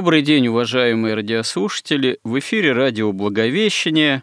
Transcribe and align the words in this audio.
Добрый 0.00 0.22
день, 0.22 0.48
уважаемые 0.48 1.14
радиослушатели! 1.14 2.20
В 2.24 2.38
эфире 2.38 2.72
радио 2.72 3.12
«Благовещение» 3.12 4.22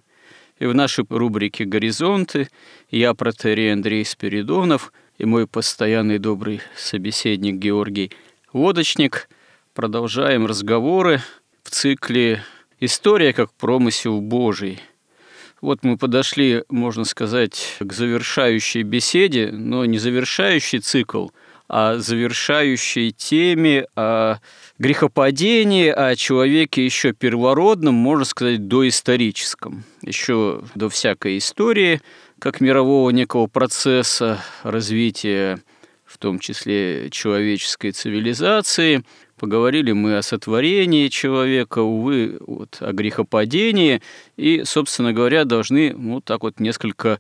и 0.58 0.66
в 0.66 0.74
нашей 0.74 1.06
рубрике 1.08 1.66
«Горизонты» 1.66 2.50
я, 2.90 3.14
протерей 3.14 3.74
Андрей 3.74 4.04
Спиридонов 4.04 4.92
и 5.20 5.26
мой 5.26 5.46
постоянный 5.46 6.18
добрый 6.18 6.62
собеседник 6.76 7.58
Георгий 7.58 8.12
Лодочник 8.54 9.30
продолжаем 9.76 10.48
разговоры 10.48 11.22
в 11.62 11.70
цикле 11.70 12.44
«История 12.80 13.32
как 13.32 13.54
промысел 13.54 14.20
Божий». 14.20 14.80
Вот 15.62 15.84
мы 15.84 15.96
подошли, 15.96 16.64
можно 16.70 17.06
сказать, 17.06 17.76
к 17.80 17.94
завершающей 17.94 18.82
беседе, 18.82 19.52
но 19.52 19.86
не 19.86 20.00
завершающий 20.00 20.80
цикл, 20.80 21.28
а 21.68 21.98
завершающей 21.98 23.12
теме 23.12 23.88
о 23.96 24.38
грехопадении, 24.80 25.90
о 25.90 26.16
человеке 26.16 26.86
еще 26.86 27.14
первородном, 27.14 27.94
можно 27.94 28.26
сказать, 28.26 28.68
доисторическом. 28.68 29.84
Еще 30.02 30.62
до 30.76 30.90
всякой 30.90 31.38
истории, 31.38 32.02
как 32.40 32.62
мирового 32.62 33.10
некого 33.10 33.48
процесса 33.48 34.42
развития, 34.64 35.60
в 36.06 36.18
том 36.18 36.40
числе 36.40 37.10
человеческой 37.10 37.92
цивилизации. 37.92 39.04
Поговорили 39.38 39.92
мы 39.92 40.18
о 40.18 40.24
сотворении 40.24 41.10
человека, 41.10 41.80
увы, 41.80 42.38
вот, 42.40 42.78
о 42.80 42.92
грехопадении, 42.94 44.02
и, 44.36 44.64
собственно 44.64 45.14
говоря, 45.14 45.44
должны 45.44 45.94
ну, 45.94 46.22
так 46.22 46.42
вот 46.42 46.60
несколько 46.60 47.20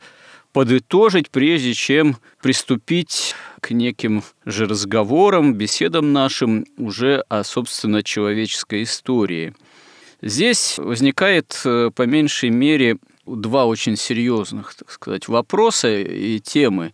подытожить, 0.57 1.29
прежде 1.29 1.75
чем 1.75 2.17
приступить 2.41 3.35
к 3.61 3.69
неким 3.69 4.23
же 4.43 4.65
разговорам, 4.65 5.53
беседам 5.53 6.13
нашим 6.13 6.65
уже 6.79 7.23
о, 7.29 7.43
собственно, 7.43 8.01
человеческой 8.01 8.81
истории. 8.81 9.53
Здесь 10.23 10.79
возникает 10.79 11.61
э, 11.63 11.91
по 11.93 12.07
меньшей 12.07 12.49
мере 12.49 12.97
два 13.27 13.67
очень 13.67 13.95
серьезных, 13.95 14.73
так 14.73 14.89
сказать, 14.89 15.27
вопроса 15.27 15.95
и 15.95 16.39
темы, 16.39 16.91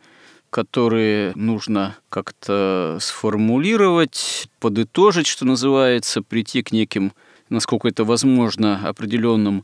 которые 0.50 1.32
нужно 1.36 1.96
как-то 2.10 2.98
сформулировать, 3.00 4.50
подытожить, 4.60 5.28
что 5.28 5.46
называется, 5.46 6.22
прийти 6.22 6.64
к 6.64 6.74
неким, 6.74 7.14
насколько 7.48 7.88
это 7.88 8.04
возможно, 8.04 8.86
определенным 8.86 9.64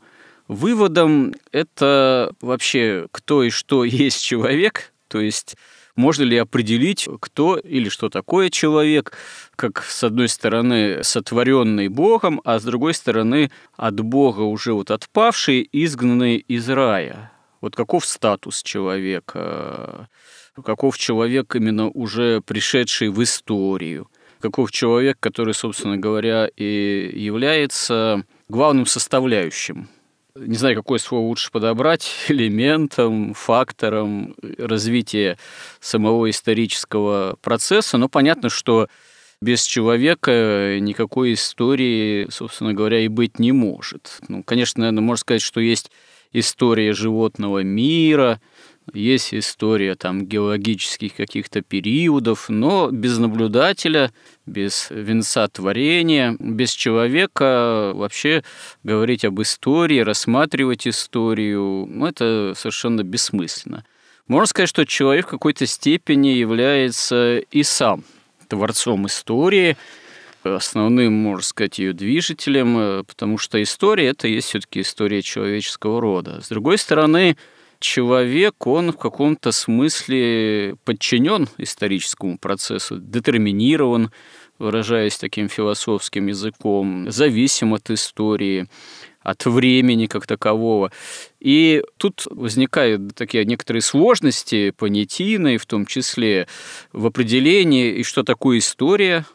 выводом 0.49 1.33
это 1.53 2.33
вообще 2.41 3.07
кто 3.11 3.43
и 3.43 3.49
что 3.51 3.83
есть 3.85 4.21
человек, 4.21 4.91
то 5.07 5.21
есть 5.21 5.55
можно 5.95 6.23
ли 6.23 6.37
определить, 6.37 7.07
кто 7.19 7.57
или 7.57 7.89
что 7.89 8.09
такое 8.09 8.49
человек, 8.49 9.13
как 9.55 9.83
с 9.83 10.03
одной 10.03 10.27
стороны 10.27 11.03
сотворенный 11.03 11.87
Богом, 11.89 12.41
а 12.45 12.59
с 12.59 12.63
другой 12.63 12.93
стороны 12.93 13.51
от 13.75 13.99
Бога 13.99 14.41
уже 14.41 14.73
вот 14.73 14.91
отпавший, 14.91 15.67
изгнанный 15.71 16.37
из 16.37 16.69
рая. 16.69 17.31
Вот 17.59 17.75
каков 17.75 18.05
статус 18.05 18.63
человека, 18.63 20.07
каков 20.63 20.97
человек 20.97 21.55
именно 21.55 21.89
уже 21.89 22.41
пришедший 22.41 23.09
в 23.09 23.21
историю, 23.21 24.09
каков 24.39 24.71
человек, 24.71 25.17
который, 25.19 25.53
собственно 25.53 25.97
говоря, 25.97 26.49
и 26.55 27.11
является 27.13 28.23
главным 28.47 28.85
составляющим 28.85 29.89
не 30.39 30.55
знаю, 30.55 30.75
какое 30.75 30.99
слово 30.99 31.27
лучше 31.27 31.51
подобрать, 31.51 32.09
элементом, 32.27 33.33
фактором 33.33 34.35
развития 34.57 35.37
самого 35.79 36.29
исторического 36.29 37.37
процесса, 37.41 37.97
но 37.97 38.09
понятно, 38.09 38.49
что 38.49 38.87
без 39.41 39.63
человека 39.63 40.77
никакой 40.81 41.33
истории, 41.33 42.27
собственно 42.29 42.73
говоря, 42.73 42.99
и 42.99 43.07
быть 43.07 43.39
не 43.39 43.51
может. 43.51 44.19
Ну, 44.27 44.43
конечно, 44.43 44.81
наверное, 44.81 45.01
можно 45.01 45.21
сказать, 45.21 45.41
что 45.41 45.61
есть 45.61 45.91
история 46.33 46.93
животного 46.93 47.63
мира, 47.63 48.41
есть 48.93 49.33
история 49.33 49.95
там 49.95 50.25
геологических 50.25 51.15
каких-то 51.15 51.61
периодов, 51.61 52.49
но 52.49 52.89
без 52.91 53.17
наблюдателя, 53.17 54.11
без 54.45 54.87
венца 54.89 55.47
творения, 55.47 56.35
без 56.39 56.71
человека 56.71 57.91
вообще 57.95 58.43
говорить 58.83 59.25
об 59.25 59.41
истории, 59.41 59.99
рассматривать 59.99 60.87
историю, 60.87 61.85
ну, 61.89 62.07
это 62.07 62.53
совершенно 62.55 63.03
бессмысленно. 63.03 63.85
Можно 64.27 64.45
сказать, 64.45 64.69
что 64.69 64.85
человек 64.85 65.27
в 65.27 65.31
какой-то 65.31 65.65
степени 65.65 66.29
является 66.29 67.39
и 67.39 67.63
сам 67.63 68.03
творцом 68.47 69.07
истории, 69.07 69.75
основным, 70.43 71.13
можно 71.13 71.43
сказать, 71.43 71.79
ее 71.79 71.93
движителем, 71.93 73.03
потому 73.05 73.37
что 73.37 73.61
история– 73.61 74.07
это 74.09 74.27
есть 74.27 74.47
все-таки 74.47 74.81
история 74.81 75.21
человеческого 75.21 75.99
рода. 75.99 76.41
С 76.41 76.49
другой 76.49 76.77
стороны, 76.77 77.37
человек, 77.79 78.67
он 78.67 78.91
в 78.91 78.97
каком-то 78.97 79.51
смысле 79.51 80.75
подчинен 80.83 81.47
историческому 81.57 82.37
процессу, 82.37 82.99
детерминирован, 82.99 84.11
выражаясь 84.57 85.17
таким 85.17 85.47
философским 85.47 86.27
языком, 86.27 87.09
зависим 87.09 87.73
от 87.73 87.89
истории, 87.89 88.67
от 89.21 89.45
времени 89.45 90.07
как 90.07 90.27
такового. 90.27 90.91
И 91.39 91.83
тут 91.97 92.25
возникают 92.29 93.15
такие 93.15 93.45
некоторые 93.45 93.81
сложности 93.81 94.71
понятийные, 94.71 95.57
в 95.57 95.65
том 95.65 95.85
числе 95.85 96.47
в 96.91 97.05
определении, 97.05 97.93
и 97.95 98.03
что 98.03 98.23
такое 98.23 98.59
история, 98.59 99.25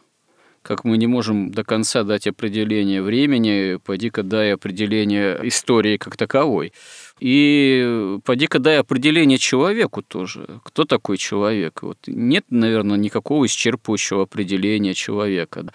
как 0.61 0.83
мы 0.83 0.97
не 0.97 1.07
можем 1.07 1.51
до 1.51 1.63
конца 1.63 2.03
дать 2.03 2.27
определение 2.27 3.01
времени, 3.01 3.77
поди-ка 3.83 4.23
дай 4.23 4.53
определение 4.53 5.39
истории 5.43 5.97
как 5.97 6.17
таковой. 6.17 6.73
И 7.19 8.17
поди-ка 8.25 8.59
дай 8.59 8.79
определение 8.79 9.37
человеку 9.37 10.01
тоже. 10.01 10.59
Кто 10.63 10.83
такой 10.83 11.17
человек? 11.17 11.81
Вот 11.81 11.97
нет, 12.07 12.45
наверное, 12.49 12.97
никакого 12.97 13.45
исчерпывающего 13.45 14.23
определения 14.23 14.93
человека. 14.93 15.65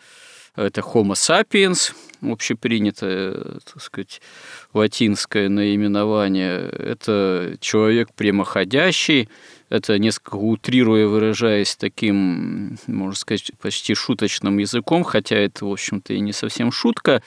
Это 0.54 0.82
Homo 0.82 1.12
sapiens, 1.12 1.94
общепринятое, 2.20 3.60
так 3.64 3.80
сказать, 3.80 4.20
латинское 4.74 5.48
наименование. 5.48 6.68
Это 6.68 7.56
человек 7.60 8.12
прямоходящий, 8.14 9.30
это 9.70 9.98
несколько 9.98 10.34
утрируя, 10.34 11.06
выражаясь 11.06 11.76
таким, 11.76 12.76
можно 12.86 13.16
сказать, 13.16 13.52
почти 13.62 13.94
шуточным 13.94 14.58
языком, 14.58 15.04
хотя 15.04 15.36
это, 15.36 15.64
в 15.64 15.72
общем-то, 15.72 16.12
и 16.12 16.20
не 16.20 16.32
совсем 16.32 16.72
шутка. 16.72 17.22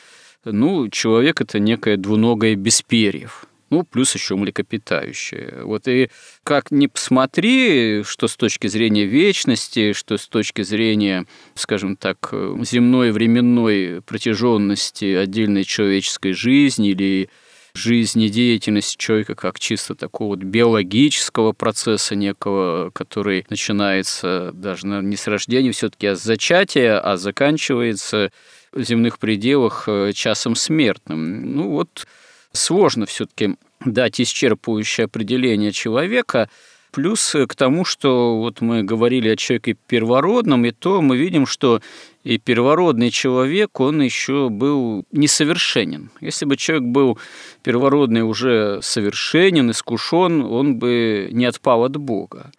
Ну, 0.45 0.90
человек– 0.90 1.42
это 1.42 1.57
некое 1.57 1.98
двуногое 1.98 2.56
без 2.56 2.81
перьев 2.83 3.48
ну, 3.74 3.84
плюс 3.84 4.14
еще 4.14 4.36
млекопитающие. 4.36 5.64
Вот 5.64 5.88
и 5.88 6.10
как 6.44 6.70
ни 6.70 6.86
посмотри, 6.86 8.04
что 8.04 8.28
с 8.28 8.36
точки 8.36 8.68
зрения 8.68 9.06
вечности, 9.06 9.94
что 9.94 10.18
с 10.18 10.28
точки 10.28 10.62
зрения, 10.62 11.25
скажем 11.56 11.96
так, 11.96 12.30
земной 12.62 13.12
временной 13.12 14.02
протяженности 14.06 15.16
отдельной 15.16 15.64
человеческой 15.64 16.34
жизни 16.34 16.90
или 16.90 17.30
жизнедеятельности 17.74 18.98
человека 18.98 19.34
как 19.34 19.60
чисто 19.60 19.96
такого 19.96 20.36
вот 20.36 20.44
биологического 20.44 21.54
процесса 21.54 22.16
некого, 22.16 22.92
который 22.92 23.44
начинается 23.50 24.52
даже 24.54 24.86
не 24.86 25.16
с 25.16 25.25
рождения 25.25 25.72
все-таки, 25.72 26.06
а 26.06 26.16
с 26.16 26.22
зачатия, 26.22 27.00
а 27.00 27.18
заканчивается 27.18 28.31
в 28.72 28.84
земных 28.84 29.18
пределах 29.18 29.86
э, 29.88 30.12
часом 30.14 30.56
смертным. 30.56 31.56
Ну 31.56 31.70
вот 31.70 32.06
сложно 32.53 33.05
все-таки 33.05 33.55
дать 33.83 34.19
исчерпывающее 34.21 35.05
определение 35.05 35.71
человека, 35.71 36.50
Плюс 36.94 37.35
к 37.50 37.55
тому, 37.55 37.85
что 37.85 38.38
вот 38.38 38.61
мы 38.61 38.83
говорили 38.83 39.27
о 39.29 39.35
человеке 39.35 39.75
первородном, 39.88 40.63
и 40.63 40.69
то 40.69 41.01
мы 41.01 41.17
видим, 41.17 41.47
что 41.47 41.81
и 42.23 42.38
первородный 42.38 43.09
человек, 43.09 43.79
он 43.79 44.00
еще 44.00 44.50
был 44.50 45.03
несовершенен. 45.11 46.11
Если 46.21 46.45
бы 46.45 46.55
человек 46.55 46.85
был 46.85 47.17
первородный 47.63 48.21
уже 48.21 48.79
совершенен, 48.83 49.71
искушен, 49.71 50.44
он 50.44 50.77
бы 50.77 51.29
не 51.31 51.45
отпал 51.45 51.83
от 51.83 51.97
Бога. 51.97 52.51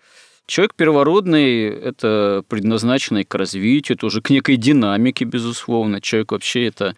Человек 0.47 0.75
первородный– 0.75 1.67
это 1.69 2.43
предназначенный 2.49 3.23
к 3.23 3.37
развитию, 3.37 3.97
тоже 3.97 4.21
к 4.21 4.31
некой 4.31 4.57
динамике, 4.57 5.25
безусловно. 5.27 6.01
Человек 6.01 6.33
вообще– 6.33 6.67
это 6.67 6.97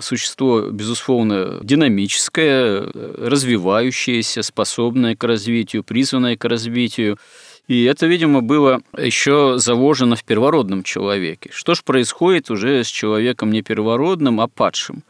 существо, 0.00 0.62
безусловно, 0.70 1.58
динамическое, 1.62 2.82
развивающееся, 2.92 4.42
способное 4.42 5.16
к 5.16 5.24
развитию, 5.24 5.84
призванное 5.84 6.36
к 6.36 6.44
развитию. 6.44 7.18
И 7.66 7.84
это, 7.84 8.06
видимо, 8.06 8.42
было 8.42 8.80
еще 8.96 9.54
заложено 9.56 10.16
в 10.16 10.24
первородном 10.24 10.82
человеке. 10.82 11.50
Что 11.52 11.74
же 11.74 11.82
происходит 11.82 12.50
уже 12.50 12.84
с 12.84 12.88
человеком 12.88 13.50
не 13.50 13.62
первородным, 13.62 14.40
а 14.40 14.48
падшим? 14.48 15.02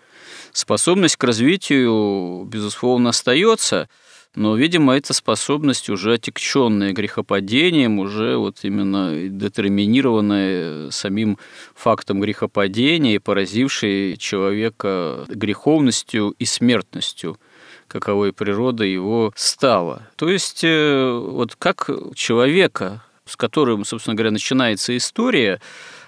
Способность 0.52 1.16
к 1.16 1.24
развитию, 1.24 2.44
безусловно, 2.44 3.10
остается– 3.10 3.88
но, 4.34 4.56
видимо, 4.56 4.96
эта 4.96 5.12
способность 5.12 5.88
уже 5.88 6.14
отягченная 6.14 6.92
грехопадением, 6.92 7.98
уже 8.00 8.36
вот 8.36 8.58
именно 8.62 9.28
детерминированная 9.28 10.90
самим 10.90 11.38
фактом 11.74 12.20
грехопадения 12.20 13.14
и 13.14 13.18
поразившая 13.18 14.16
человека 14.16 15.24
греховностью 15.28 16.34
и 16.38 16.44
смертностью 16.44 17.38
каковой 17.86 18.32
природа 18.32 18.84
его 18.84 19.32
стала. 19.36 20.08
То 20.16 20.28
есть 20.28 20.64
э, 20.64 21.12
вот 21.12 21.54
как 21.54 21.88
человека, 22.14 23.04
с 23.24 23.36
которым, 23.36 23.84
собственно 23.84 24.16
говоря, 24.16 24.32
начинается 24.32 24.96
история, 24.96 25.60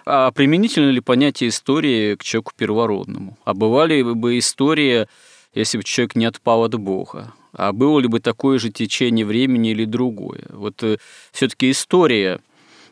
а 0.04 0.32
применительно 0.32 0.90
ли 0.90 1.00
понятие 1.00 1.50
истории 1.50 2.16
к 2.16 2.24
человеку 2.24 2.52
первородному? 2.56 3.38
А 3.44 3.54
бывали 3.54 4.02
бы 4.02 4.38
история, 4.38 5.08
если 5.54 5.78
бы 5.78 5.84
человек 5.84 6.16
не 6.16 6.24
отпал 6.24 6.64
от 6.64 6.74
Бога? 6.74 7.32
А 7.56 7.72
было 7.72 7.98
ли 7.98 8.06
бы 8.06 8.20
такое 8.20 8.58
же 8.58 8.70
течение 8.70 9.24
времени 9.24 9.70
или 9.70 9.84
другое. 9.84 10.44
Вот 10.50 10.82
э, 10.82 10.98
все-таки 11.32 11.70
история 11.70 12.40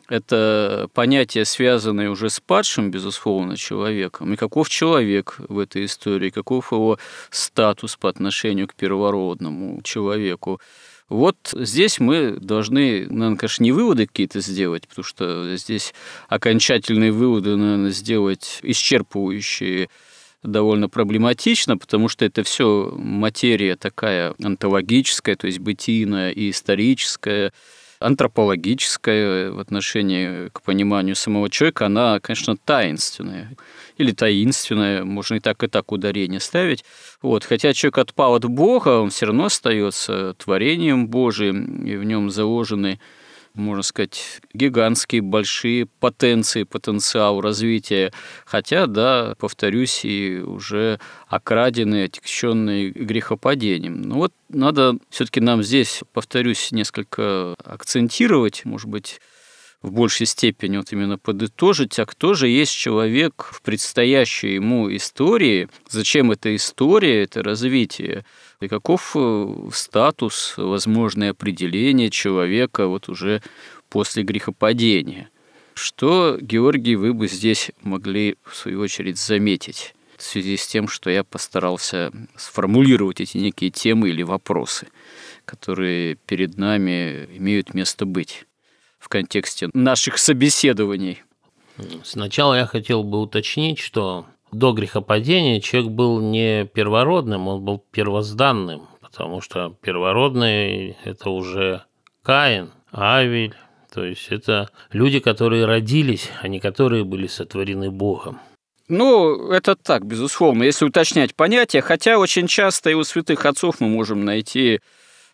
это 0.07 0.87
понятие, 0.93 1.45
связанное 1.45 2.09
уже 2.09 2.29
с 2.29 2.39
падшим, 2.39 2.91
безусловно, 2.91 3.57
человеком. 3.57 4.33
И 4.33 4.35
каков 4.35 4.69
человек 4.69 5.37
в 5.39 5.57
этой 5.57 5.85
истории, 5.85 6.29
каков 6.29 6.71
его 6.71 6.99
статус 7.31 7.95
по 7.95 8.09
отношению 8.09 8.67
к 8.67 8.75
первородному 8.75 9.81
человеку. 9.83 10.59
Вот 11.09 11.37
здесь 11.53 11.99
мы 11.99 12.37
должны, 12.39 13.05
наверное, 13.09 13.37
конечно, 13.37 13.63
не 13.63 13.71
выводы 13.71 14.07
какие-то 14.07 14.41
сделать, 14.41 14.87
потому 14.87 15.03
что 15.03 15.55
здесь 15.55 15.93
окончательные 16.27 17.11
выводы, 17.11 17.55
наверное, 17.55 17.91
сделать 17.91 18.59
исчерпывающие 18.63 19.89
довольно 20.45 20.89
проблематично, 20.89 21.77
потому 21.77 22.09
что 22.09 22.25
это 22.25 22.43
все 22.43 22.93
материя 22.95 23.75
такая 23.75 24.33
онтологическая, 24.43 25.35
то 25.35 25.47
есть 25.47 25.59
бытийная 25.59 26.31
и 26.31 26.49
историческая, 26.49 27.51
антропологическая 27.99 29.51
в 29.51 29.59
отношении 29.59 30.49
к 30.49 30.61
пониманию 30.61 31.15
самого 31.15 31.49
человека, 31.49 31.87
она, 31.87 32.19
конечно, 32.19 32.55
таинственная. 32.57 33.51
Или 33.97 34.11
таинственная, 34.11 35.03
можно 35.03 35.35
и 35.35 35.39
так, 35.39 35.63
и 35.63 35.67
так 35.67 35.91
ударение 35.91 36.39
ставить. 36.39 36.83
Вот. 37.21 37.45
Хотя 37.45 37.73
человек 37.73 37.97
отпал 37.99 38.35
от 38.35 38.45
Бога, 38.45 38.99
он 38.99 39.09
все 39.09 39.27
равно 39.27 39.45
остается 39.45 40.33
творением 40.33 41.07
Божиим, 41.07 41.85
и 41.85 41.95
в 41.95 42.03
нем 42.03 42.29
заложены 42.29 42.99
можно 43.55 43.83
сказать, 43.83 44.41
гигантские, 44.53 45.21
большие 45.21 45.85
потенции, 45.85 46.63
потенциал 46.63 47.41
развития. 47.41 48.11
Хотя, 48.45 48.87
да, 48.87 49.35
повторюсь, 49.39 50.01
и 50.03 50.39
уже 50.39 50.99
окраденные, 51.27 52.05
отягченные 52.05 52.89
грехопадением. 52.89 54.01
Но 54.01 54.15
вот 54.15 54.33
надо 54.49 54.97
все-таки 55.09 55.39
нам 55.39 55.63
здесь, 55.63 56.01
повторюсь, 56.13 56.71
несколько 56.71 57.55
акцентировать, 57.63 58.65
может 58.65 58.89
быть, 58.89 59.19
в 59.85 59.91
большей 59.91 60.25
степени 60.25 60.77
вот 60.77 60.91
именно 60.91 61.17
подытожить, 61.17 61.99
а 61.99 62.05
кто 62.05 62.33
же 62.33 62.47
есть 62.47 62.73
человек 62.73 63.49
в 63.51 63.61
предстоящей 63.61 64.55
ему 64.55 64.93
истории, 64.95 65.69
зачем 65.87 66.31
эта 66.31 66.55
история, 66.55 67.23
это 67.23 67.43
развитие, 67.43 68.25
и 68.61 68.67
каков 68.67 69.15
э, 69.15 69.55
статус, 69.71 70.55
возможное 70.57 71.31
определение 71.31 72.09
человека 72.09 72.87
вот 72.87 73.09
уже 73.09 73.41
после 73.89 74.23
грехопадения. 74.23 75.29
Что, 75.73 76.37
Георгий, 76.39 76.95
вы 76.95 77.13
бы 77.13 77.27
здесь 77.27 77.71
могли, 77.81 78.37
в 78.43 78.55
свою 78.55 78.79
очередь, 78.81 79.17
заметить 79.17 79.93
в 80.17 80.23
связи 80.23 80.55
с 80.55 80.65
тем, 80.67 80.87
что 80.87 81.09
я 81.09 81.23
постарался 81.23 82.11
сформулировать 82.37 83.19
эти 83.19 83.37
некие 83.37 83.71
темы 83.71 84.09
или 84.09 84.23
вопросы, 84.23 84.87
которые 85.43 86.15
перед 86.15 86.57
нами 86.57 87.27
имеют 87.37 87.73
место 87.73 88.05
быть 88.05 88.45
в 88.99 89.09
контексте 89.09 89.69
наших 89.73 90.17
собеседований? 90.17 91.23
Сначала 92.03 92.53
я 92.55 92.65
хотел 92.65 93.03
бы 93.03 93.19
уточнить, 93.19 93.79
что 93.79 94.25
до 94.57 94.71
грехопадения 94.71 95.59
человек 95.59 95.91
был 95.91 96.21
не 96.21 96.65
первородным, 96.65 97.47
он 97.47 97.63
был 97.63 97.83
первозданным, 97.91 98.87
потому 99.01 99.41
что 99.41 99.75
первородный– 99.81 100.97
это 101.03 101.29
уже 101.29 101.83
Каин, 102.23 102.71
Авель, 102.91 103.55
то 103.93 104.03
есть 104.03 104.27
это 104.29 104.69
люди, 104.91 105.19
которые 105.19 105.65
родились, 105.65 106.29
а 106.41 106.47
не 106.47 106.59
которые 106.59 107.03
были 107.03 107.27
сотворены 107.27 107.91
Богом. 107.91 108.39
Ну, 108.87 109.51
это 109.51 109.75
так, 109.75 110.05
безусловно, 110.05 110.63
если 110.63 110.85
уточнять 110.85 111.33
понятия, 111.35 111.81
хотя 111.81 112.19
очень 112.19 112.47
часто 112.47 112.91
и 112.91 112.93
у 112.93 113.03
святых 113.03 113.45
отцов 113.45 113.79
мы 113.79 113.87
можем 113.87 114.25
найти 114.25 114.79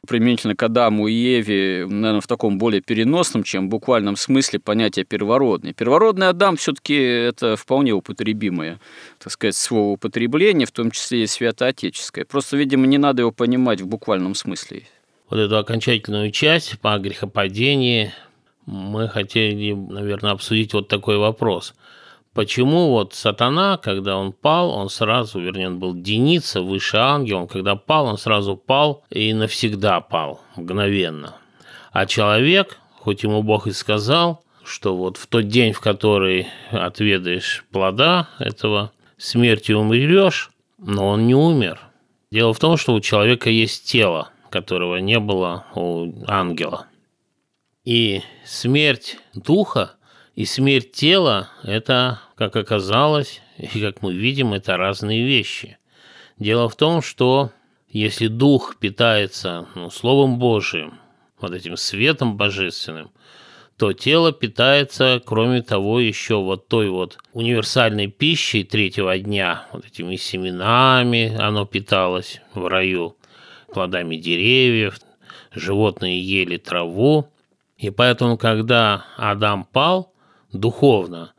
применительно 0.07 0.56
к 0.56 0.63
Адаму 0.63 1.07
и 1.07 1.13
Еве, 1.13 1.86
наверное, 1.88 2.21
в 2.21 2.27
таком 2.27 2.57
более 2.57 2.81
переносном, 2.81 3.44
чем 3.44 3.69
буквальном 3.69 4.15
смысле 4.15 4.59
понятие 4.59 5.06
первородный. 5.06 5.74
Первородный 5.74 6.27
Адам 6.27 6.57
все-таки 6.57 6.95
это 6.95 7.56
вполне 7.56 7.94
употребимое, 7.94 8.80
так 9.19 9.31
сказать, 9.31 9.56
слово 9.56 9.94
употребление, 9.94 10.65
в 10.65 10.71
том 10.71 10.92
числе 10.92 11.24
и 11.24 11.27
святоотеческое. 11.27 12.25
Просто, 12.25 12.57
видимо, 12.57 12.88
не 12.88 12.98
надо 12.98 13.21
его 13.21 13.31
понимать 13.31 13.81
в 13.81 13.88
буквальном 13.88 14.33
смысле. 14.33 14.83
Вот 15.30 15.39
эту 15.39 15.57
окончательную 15.57 16.31
часть 16.31 16.80
по 16.80 16.98
грехопадении 16.98 18.12
мы 18.65 19.07
хотели, 19.07 19.74
наверное, 19.74 20.31
обсудить 20.31 20.74
вот 20.74 20.88
такой 20.88 21.18
вопрос– 21.18 21.75
Почему 22.33 22.92
вот 22.92 23.13
сатана, 23.13 23.78
когда 23.78 24.16
он 24.16 24.31
пал, 24.31 24.69
он 24.69 24.89
сразу, 24.89 25.39
вернее, 25.39 25.68
он 25.68 25.80
был 25.80 25.94
деница, 25.94 26.62
выше 26.62 26.95
ангел, 26.95 27.39
он 27.39 27.48
когда 27.48 27.75
пал, 27.75 28.06
он 28.06 28.17
сразу 28.17 28.56
пал 28.56 29.03
и 29.10 29.34
навсегда 29.34 30.00
пал, 30.00 30.39
мгновенно. 30.56 31.36
А 31.91 32.06
человек, 32.06 32.79
хоть 33.00 33.24
ему 33.24 33.44
Бог 33.44 33.67
и 33.67 33.72
сказал, 33.74 34.46
что 34.63 34.96
вот 34.96 35.17
в 35.17 35.27
тот 35.27 35.50
день, 35.50 35.74
в 35.74 35.82
который 35.82 36.48
отведаешь 36.72 37.65
плода 37.70 38.29
этого, 38.39 38.94
смертью 39.17 39.79
умрешь, 39.79 40.51
но 40.77 41.10
он 41.10 41.27
не 41.27 41.36
умер. 41.36 41.79
Дело 42.32 42.53
в 42.53 42.60
том, 42.60 42.77
что 42.77 42.94
у 42.94 43.01
человека 43.01 43.50
есть 43.50 43.86
тело, 43.89 44.29
которого 44.50 44.98
не 44.98 45.20
было 45.20 45.65
у 45.75 46.13
ангела. 46.27 46.86
И 47.84 48.22
смерть 48.46 49.17
духа 49.34 49.96
и 50.41 50.45
смерть 50.45 50.91
тела– 50.91 51.51
это, 51.63 52.19
как 52.36 52.55
оказалось, 52.55 53.43
и 53.60 53.79
как 53.79 54.01
мы 54.01 54.12
видим, 54.12 54.55
это 54.55 54.75
разные 54.75 55.24
вещи. 55.24 55.77
Дело 56.39 56.67
в 56.67 56.75
том, 56.75 57.03
что 57.03 57.51
если 57.89 58.25
дух 58.25 58.77
питается 58.79 59.67
ну, 59.75 59.91
Словом 59.91 60.39
Божиим, 60.39 60.98
вот 61.39 61.53
этим 61.53 61.77
светом 61.77 62.38
божественным, 62.38 63.12
то 63.77 63.93
тело 63.93 64.31
питается, 64.31 65.21
кроме 65.24 65.62
того, 65.62 66.00
еще 66.00 66.38
вот 66.38 66.67
той 66.67 66.89
вот 66.89 67.19
универсальной 67.33 68.07
пищей 68.07 68.63
третьего 68.63 69.15
дня, 69.19 69.67
вот 69.71 69.86
этими 69.86 70.15
семенами 70.15 71.36
оно 71.39 71.67
питалось 71.67 72.41
в 72.55 72.65
раю, 72.65 73.15
плодами 73.71 74.15
деревьев, 74.15 75.00
животные 75.53 76.19
ели 76.19 76.57
траву. 76.57 77.27
И 77.77 77.91
поэтому, 77.91 78.39
когда 78.39 79.05
Адам 79.17 79.65
пал, 79.65 80.11
духовно. 80.53 81.34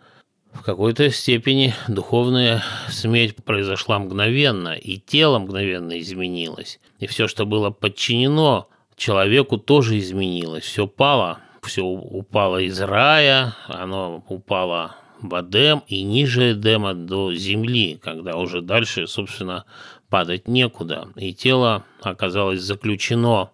В 0.53 0.63
какой-то 0.63 1.11
степени 1.11 1.75
духовная 1.89 2.63
смерть 2.91 3.37
произошла 3.43 3.99
мгновенно, 3.99 4.75
и 4.75 4.99
тело 4.99 5.39
мгновенно 5.39 5.99
изменилось. 5.99 6.79
И 6.99 7.07
все, 7.07 7.27
что 7.27 7.47
было 7.47 7.71
подчинено 7.71 8.69
человеку, 8.97 9.57
тоже 9.57 9.99
изменилось. 9.99 10.65
Все 10.65 10.87
пало, 10.87 11.39
все 11.63 11.83
упало 11.83 12.59
из 12.59 12.79
рая, 12.81 13.57
оно 13.67 14.23
упало 14.29 14.97
в 15.23 15.41
Эдем 15.41 15.83
и 15.87 16.03
ниже 16.03 16.53
Эдема 16.53 16.93
до 16.95 17.33
земли, 17.35 17.99
когда 18.03 18.37
уже 18.37 18.61
дальше, 18.61 19.07
собственно, 19.07 19.65
падать 20.11 20.49
некуда. 20.49 21.09
И 21.17 21.33
тело 21.33 21.85
оказалось 22.03 22.61
заключено 22.61 23.51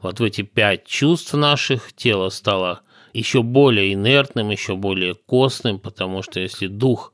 вот 0.00 0.20
в 0.20 0.22
эти 0.22 0.42
пять 0.42 0.86
чувств 0.86 1.34
наших 1.34 1.92
тело 1.92 2.30
стало 2.30 2.80
еще 3.12 3.42
более 3.42 3.92
инертным, 3.92 4.50
еще 4.50 4.76
более 4.76 5.14
костным, 5.14 5.78
потому 5.78 6.22
что 6.22 6.40
если 6.40 6.66
дух, 6.66 7.12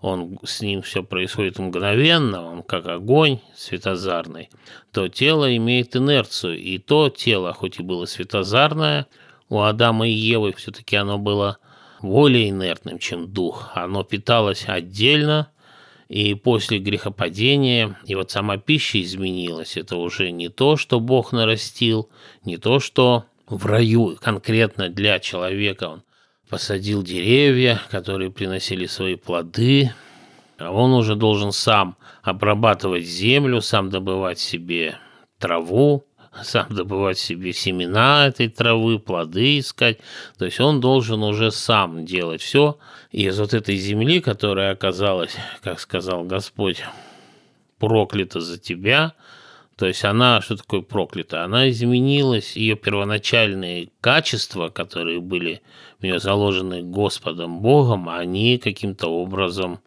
он 0.00 0.38
с 0.44 0.60
ним 0.60 0.82
все 0.82 1.02
происходит 1.02 1.58
мгновенно, 1.58 2.46
он 2.46 2.62
как 2.62 2.86
огонь 2.86 3.40
светозарный, 3.56 4.50
то 4.92 5.08
тело 5.08 5.56
имеет 5.56 5.96
инерцию, 5.96 6.60
и 6.60 6.78
то 6.78 7.08
тело, 7.08 7.52
хоть 7.54 7.78
и 7.78 7.82
было 7.82 8.04
светозарное, 8.04 9.06
у 9.48 9.60
Адама 9.60 10.08
и 10.08 10.12
Евы 10.12 10.52
все-таки 10.52 10.96
оно 10.96 11.18
было 11.18 11.58
более 12.02 12.50
инертным, 12.50 12.98
чем 12.98 13.32
дух. 13.32 13.70
Оно 13.74 14.04
питалось 14.04 14.64
отдельно, 14.66 15.50
и 16.08 16.34
после 16.34 16.78
грехопадения, 16.78 17.98
и 18.04 18.14
вот 18.14 18.30
сама 18.30 18.58
пища 18.58 19.00
изменилась. 19.00 19.76
Это 19.76 19.96
уже 19.96 20.30
не 20.30 20.48
то, 20.48 20.76
что 20.76 21.00
Бог 21.00 21.32
нарастил, 21.32 22.10
не 22.44 22.58
то, 22.58 22.78
что 22.78 23.24
в 23.46 23.66
раю 23.66 24.16
конкретно 24.20 24.88
для 24.88 25.18
человека 25.18 25.84
он 25.84 26.02
посадил 26.48 27.02
деревья, 27.02 27.80
которые 27.90 28.30
приносили 28.30 28.86
свои 28.86 29.16
плоды, 29.16 29.92
а 30.58 30.70
он 30.70 30.92
уже 30.92 31.16
должен 31.16 31.52
сам 31.52 31.96
обрабатывать 32.22 33.04
землю, 33.04 33.60
сам 33.60 33.90
добывать 33.90 34.38
себе 34.38 34.98
траву, 35.38 36.04
сам 36.42 36.66
добывать 36.70 37.18
себе 37.18 37.52
семена 37.52 38.26
этой 38.26 38.48
травы, 38.48 38.98
плоды 38.98 39.58
искать. 39.58 39.98
То 40.38 40.44
есть 40.44 40.60
он 40.60 40.80
должен 40.80 41.22
уже 41.22 41.50
сам 41.50 42.04
делать 42.04 42.40
все. 42.40 42.78
И 43.10 43.26
из 43.26 43.38
вот 43.38 43.54
этой 43.54 43.76
земли, 43.76 44.20
которая 44.20 44.72
оказалась, 44.72 45.36
как 45.62 45.80
сказал 45.80 46.24
Господь, 46.24 46.82
проклята 47.78 48.40
за 48.40 48.58
тебя, 48.58 49.14
то 49.76 49.86
есть 49.86 50.04
она, 50.04 50.40
что 50.40 50.56
такое 50.56 50.82
проклята? 50.82 51.44
Она 51.44 51.68
изменилась, 51.68 52.56
ее 52.56 52.76
первоначальные 52.76 53.90
качества, 54.00 54.68
которые 54.68 55.20
были 55.20 55.62
в 55.98 56.04
нее 56.04 56.20
заложены 56.20 56.82
Господом 56.82 57.60
Богом, 57.60 58.08
они 58.08 58.58
каким-то 58.58 59.08
образом 59.08 59.80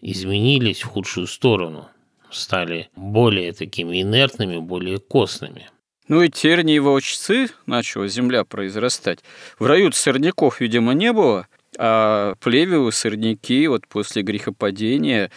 изменились 0.00 0.82
в 0.82 0.88
худшую 0.88 1.26
сторону, 1.26 1.88
стали 2.30 2.88
более 2.96 3.52
такими 3.52 4.00
инертными, 4.00 4.58
более 4.58 4.98
костными. 4.98 5.68
Ну 6.08 6.22
и 6.22 6.28
тернии 6.28 6.78
волчцы 6.78 7.48
начала 7.66 8.06
земля 8.06 8.44
произрастать. 8.44 9.20
В 9.58 9.66
раю 9.66 9.90
сорняков, 9.92 10.60
видимо, 10.60 10.92
не 10.92 11.12
было, 11.12 11.48
а 11.78 12.34
плевелы, 12.40 12.92
сорняки 12.92 13.66
вот 13.66 13.86
после 13.88 14.22
грехопадения 14.22 15.30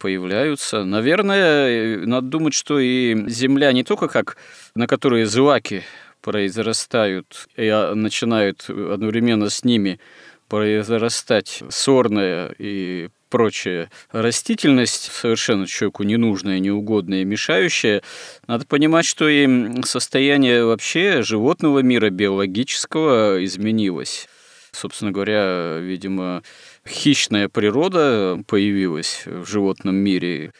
появляются. 0.00 0.82
Наверное, 0.84 1.98
надо 2.06 2.26
думать, 2.26 2.54
что 2.54 2.80
и 2.80 3.28
земля 3.28 3.70
не 3.72 3.84
только 3.84 4.08
как 4.08 4.36
на 4.74 4.86
которой 4.86 5.24
злаки 5.24 5.84
произрастают 6.22 7.46
и 7.56 7.68
а, 7.68 7.94
начинают 7.94 8.68
одновременно 8.68 9.50
с 9.50 9.62
ними 9.62 10.00
произрастать 10.48 11.62
сорная 11.68 12.54
и 12.58 13.08
прочая 13.28 13.90
растительность, 14.10 15.12
совершенно 15.12 15.66
человеку 15.66 16.02
ненужная, 16.02 16.58
неугодная, 16.58 17.24
мешающая, 17.24 18.02
надо 18.48 18.66
понимать, 18.66 19.06
что 19.06 19.28
и 19.28 19.82
состояние 19.84 20.64
вообще 20.64 21.22
животного 21.22 21.78
мира 21.80 22.10
биологического 22.10 23.44
изменилось. 23.44 24.28
Собственно 24.72 25.12
говоря, 25.12 25.78
видимо, 25.78 26.42
хищная 26.88 27.48
природа 27.48 28.42
появилась 28.46 29.22
в 29.26 29.46
животном 29.46 29.96
мире 29.96 30.52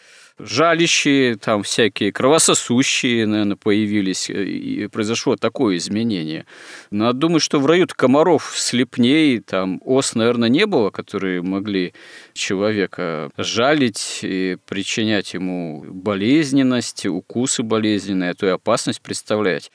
жалящие, 0.43 1.37
там 1.37 1.63
всякие 1.63 2.13
кровососущие, 2.13 3.27
наверное, 3.27 3.57
появились, 3.57 4.31
и 4.31 4.89
произошло 4.91 5.37
такое 5.37 5.77
изменение. 5.77 6.47
Надо 6.91 7.19
думать, 7.19 7.43
что 7.43 7.61
в 7.61 7.67
раю 7.67 7.87
комаров 7.95 8.53
слепней, 8.57 9.41
там 9.41 9.81
ос, 9.85 10.15
наверное, 10.15 10.49
не 10.49 10.67
было, 10.67 10.91
которые 10.91 11.43
могли 11.43 11.93
человека 12.33 13.31
жалить 13.37 14.21
и 14.23 14.57
причинять 14.67 15.35
ему 15.35 15.85
болезненность, 15.87 17.07
укусы 17.07 17.63
болезненные, 17.63 18.31
а 18.31 18.35
то 18.35 18.47
и 18.47 18.51
опасность 18.51 19.03
представлять. 19.03 19.71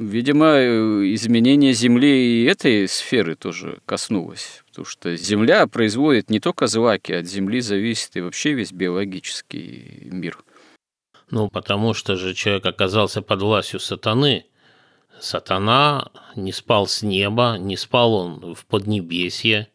Видимо, 0.00 0.56
изменение 1.14 1.74
Земли 1.74 2.08
и 2.08 2.44
этой 2.46 2.88
сферы 2.88 3.34
тоже 3.34 3.80
коснулось. 3.84 4.62
Потому 4.68 4.86
что 4.86 5.14
Земля 5.14 5.66
производит 5.66 6.30
не 6.30 6.40
только 6.40 6.68
злаки, 6.68 7.12
от 7.12 7.26
Земли 7.26 7.60
зависит 7.60 8.16
и 8.16 8.22
вообще 8.22 8.54
весь 8.54 8.72
биологический 8.72 10.08
мир. 10.10 10.38
Ну, 11.30 11.50
потому 11.50 11.92
что 11.92 12.16
же 12.16 12.32
человек 12.32 12.64
оказался 12.64 13.20
под 13.20 13.42
властью 13.42 13.78
сатаны. 13.78 14.46
Сатана 15.20 16.10
не 16.34 16.52
спал 16.52 16.86
с 16.86 17.02
неба, 17.02 17.58
не 17.58 17.76
спал 17.76 18.14
он 18.14 18.54
в 18.54 18.64
Поднебесье. 18.64 19.68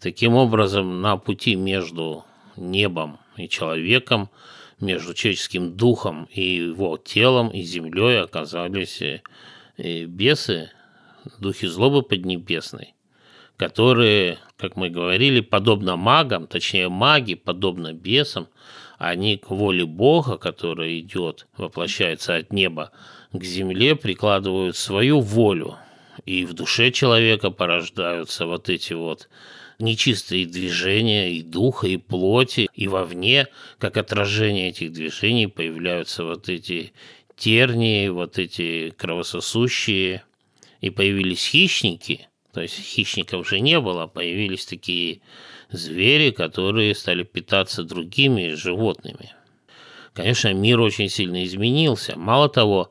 Таким 0.00 0.34
образом, 0.34 1.00
на 1.00 1.16
пути 1.16 1.54
между 1.54 2.24
небом 2.56 3.20
и 3.36 3.48
человеком, 3.48 4.30
между 4.80 5.14
человеческим 5.14 5.76
духом 5.76 6.28
и 6.32 6.56
его 6.56 6.96
телом 6.96 7.50
и 7.50 7.62
землей 7.62 8.20
оказались 8.20 9.00
бесы, 10.06 10.70
духи 11.38 11.66
злобы 11.66 12.02
поднебесной, 12.02 12.94
которые, 13.56 14.38
как 14.56 14.76
мы 14.76 14.90
говорили, 14.90 15.40
подобно 15.40 15.96
магам, 15.96 16.46
точнее 16.46 16.88
маги, 16.88 17.34
подобно 17.34 17.92
бесам, 17.92 18.48
они 18.98 19.38
к 19.38 19.50
воле 19.50 19.86
Бога, 19.86 20.36
которая 20.36 20.98
идет, 20.98 21.46
воплощается 21.56 22.36
от 22.36 22.52
неба 22.52 22.90
к 23.32 23.42
земле, 23.42 23.96
прикладывают 23.96 24.76
свою 24.76 25.20
волю, 25.20 25.76
и 26.26 26.44
в 26.44 26.52
душе 26.52 26.90
человека 26.90 27.50
порождаются 27.50 28.46
вот 28.46 28.68
эти 28.68 28.92
вот 28.92 29.28
нечистые 29.78 30.46
движения 30.46 31.32
и 31.32 31.42
духа, 31.42 31.86
и 31.86 31.96
плоти, 31.96 32.68
и 32.74 32.88
вовне, 32.88 33.48
как 33.78 33.96
отражение 33.96 34.68
этих 34.68 34.92
движений, 34.92 35.46
появляются 35.46 36.24
вот 36.24 36.48
эти 36.48 36.92
тернии, 37.40 38.08
вот 38.08 38.38
эти 38.38 38.90
кровососущие, 38.90 40.22
и 40.80 40.90
появились 40.90 41.46
хищники, 41.46 42.28
то 42.52 42.60
есть 42.60 42.78
хищников 42.78 43.48
же 43.48 43.60
не 43.60 43.80
было, 43.80 44.06
появились 44.06 44.66
такие 44.66 45.20
звери, 45.70 46.30
которые 46.30 46.94
стали 46.94 47.22
питаться 47.22 47.82
другими 47.82 48.50
животными. 48.50 49.32
Конечно, 50.12 50.52
мир 50.52 50.80
очень 50.80 51.08
сильно 51.08 51.44
изменился. 51.44 52.18
Мало 52.18 52.48
того, 52.48 52.90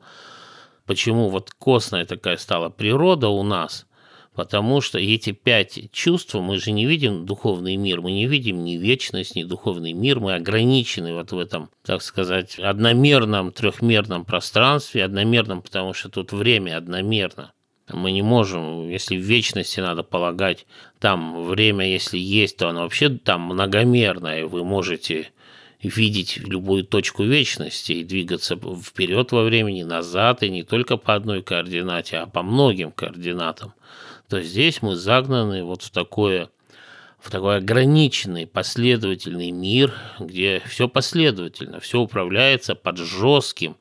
почему 0.86 1.28
вот 1.28 1.50
костная 1.50 2.06
такая 2.06 2.36
стала 2.36 2.70
природа 2.70 3.28
у 3.28 3.42
нас, 3.42 3.86
Потому 4.34 4.80
что 4.80 4.98
эти 4.98 5.32
пять 5.32 5.90
чувств, 5.90 6.34
мы 6.34 6.58
же 6.58 6.70
не 6.70 6.86
видим 6.86 7.26
духовный 7.26 7.74
мир, 7.74 8.00
мы 8.00 8.12
не 8.12 8.26
видим 8.26 8.62
ни 8.62 8.76
вечность, 8.76 9.34
ни 9.34 9.42
духовный 9.42 9.92
мир, 9.92 10.20
мы 10.20 10.34
ограничены 10.34 11.14
вот 11.14 11.32
в 11.32 11.38
этом, 11.38 11.68
так 11.82 12.00
сказать, 12.00 12.56
одномерном, 12.58 13.50
трехмерном 13.50 14.24
пространстве, 14.24 15.04
одномерном, 15.04 15.62
потому 15.62 15.94
что 15.94 16.08
тут 16.10 16.32
время 16.32 16.76
одномерно. 16.76 17.52
Мы 17.92 18.12
не 18.12 18.22
можем, 18.22 18.88
если 18.88 19.16
в 19.16 19.20
вечности 19.20 19.80
надо 19.80 20.04
полагать, 20.04 20.64
там 21.00 21.42
время, 21.44 21.90
если 21.90 22.18
есть, 22.18 22.56
то 22.56 22.68
оно 22.68 22.82
вообще 22.82 23.08
там 23.08 23.42
многомерное, 23.42 24.46
вы 24.46 24.62
можете 24.62 25.32
видеть 25.82 26.36
любую 26.36 26.84
точку 26.84 27.24
вечности 27.24 27.92
и 27.92 28.04
двигаться 28.04 28.56
вперед 28.56 29.32
во 29.32 29.42
времени, 29.42 29.82
назад, 29.82 30.44
и 30.44 30.50
не 30.50 30.62
только 30.62 30.96
по 30.98 31.14
одной 31.14 31.42
координате, 31.42 32.18
а 32.18 32.26
по 32.26 32.42
многим 32.42 32.92
координатам 32.92 33.74
то 34.30 34.40
здесь 34.42 34.80
мы 34.80 34.94
загнаны 34.94 35.64
вот 35.64 35.82
в 35.82 35.90
такое 35.90 36.50
в 37.18 37.30
такой 37.30 37.56
ограниченный 37.56 38.46
последовательный 38.46 39.50
мир, 39.50 39.92
где 40.18 40.62
все 40.66 40.88
последовательно, 40.88 41.80
все 41.80 42.00
управляется 42.00 42.74
под 42.74 42.96
жестким 42.96 43.76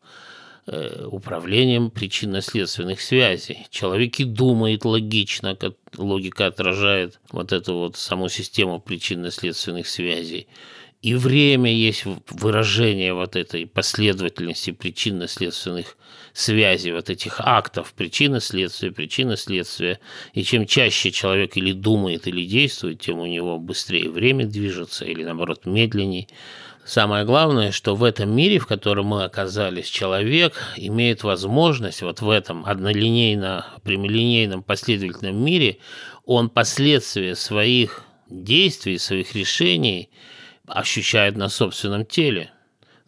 э, 0.65 1.06
управлением 1.06 1.89
причинно-следственных 1.89 3.00
связей. 3.00 3.68
Человек 3.70 4.20
и 4.20 4.25
думает 4.25 4.84
логично, 4.84 5.56
как 5.56 5.75
логика 5.96 6.48
отражает 6.48 7.22
вот 7.32 7.53
эту 7.53 7.75
вот 7.75 7.96
саму 7.96 8.27
систему 8.27 8.82
причинно-следственных 8.82 9.88
связей. 9.88 10.48
И 11.01 11.13
время 11.13 11.72
есть 11.72 12.03
выражение 12.29 13.13
вот 13.13 13.38
этой 13.38 13.65
последовательности 13.65 14.72
причинно-следственных 14.72 15.96
связи, 16.33 16.91
вот 16.91 17.09
этих 17.09 17.39
актов 17.39 17.93
причина-следствия, 17.93 18.91
причина-следствия. 18.91 20.00
И 20.33 20.43
чем 20.43 20.65
чаще 20.65 21.12
человек 21.12 21.57
или 21.57 21.71
думает, 21.71 22.27
или 22.27 22.45
действует, 22.45 23.00
тем 23.00 23.19
у 23.19 23.25
него 23.25 23.59
быстрее 23.59 24.09
время 24.09 24.45
движется, 24.45 25.05
или 25.05 25.24
наоборот 25.24 25.65
медленнее. 25.65 26.27
Самое 26.86 27.24
главное, 27.24 27.71
что 27.71 27.95
в 27.95 28.03
этом 28.03 28.36
мире, 28.36 28.57
в 28.57 28.65
котором 28.65 29.07
мы 29.07 29.24
оказались, 29.24 29.88
человек 29.88 30.55
имеет 30.75 31.24
возможность 31.24 32.01
вот 32.01 32.21
в 32.21 32.29
этом 32.29 32.65
однолинейно, 32.65 33.67
прямолинейном 33.83 34.63
последовательном 34.63 35.36
мире, 35.43 35.77
он 36.25 36.50
последствия 36.50 37.36
своих 37.36 38.03
действий, 38.27 38.98
своих 38.98 39.36
решений 39.36 40.09
ощущает 40.65 41.36
на 41.36 41.50
собственном 41.50 42.05
теле. 42.05 42.51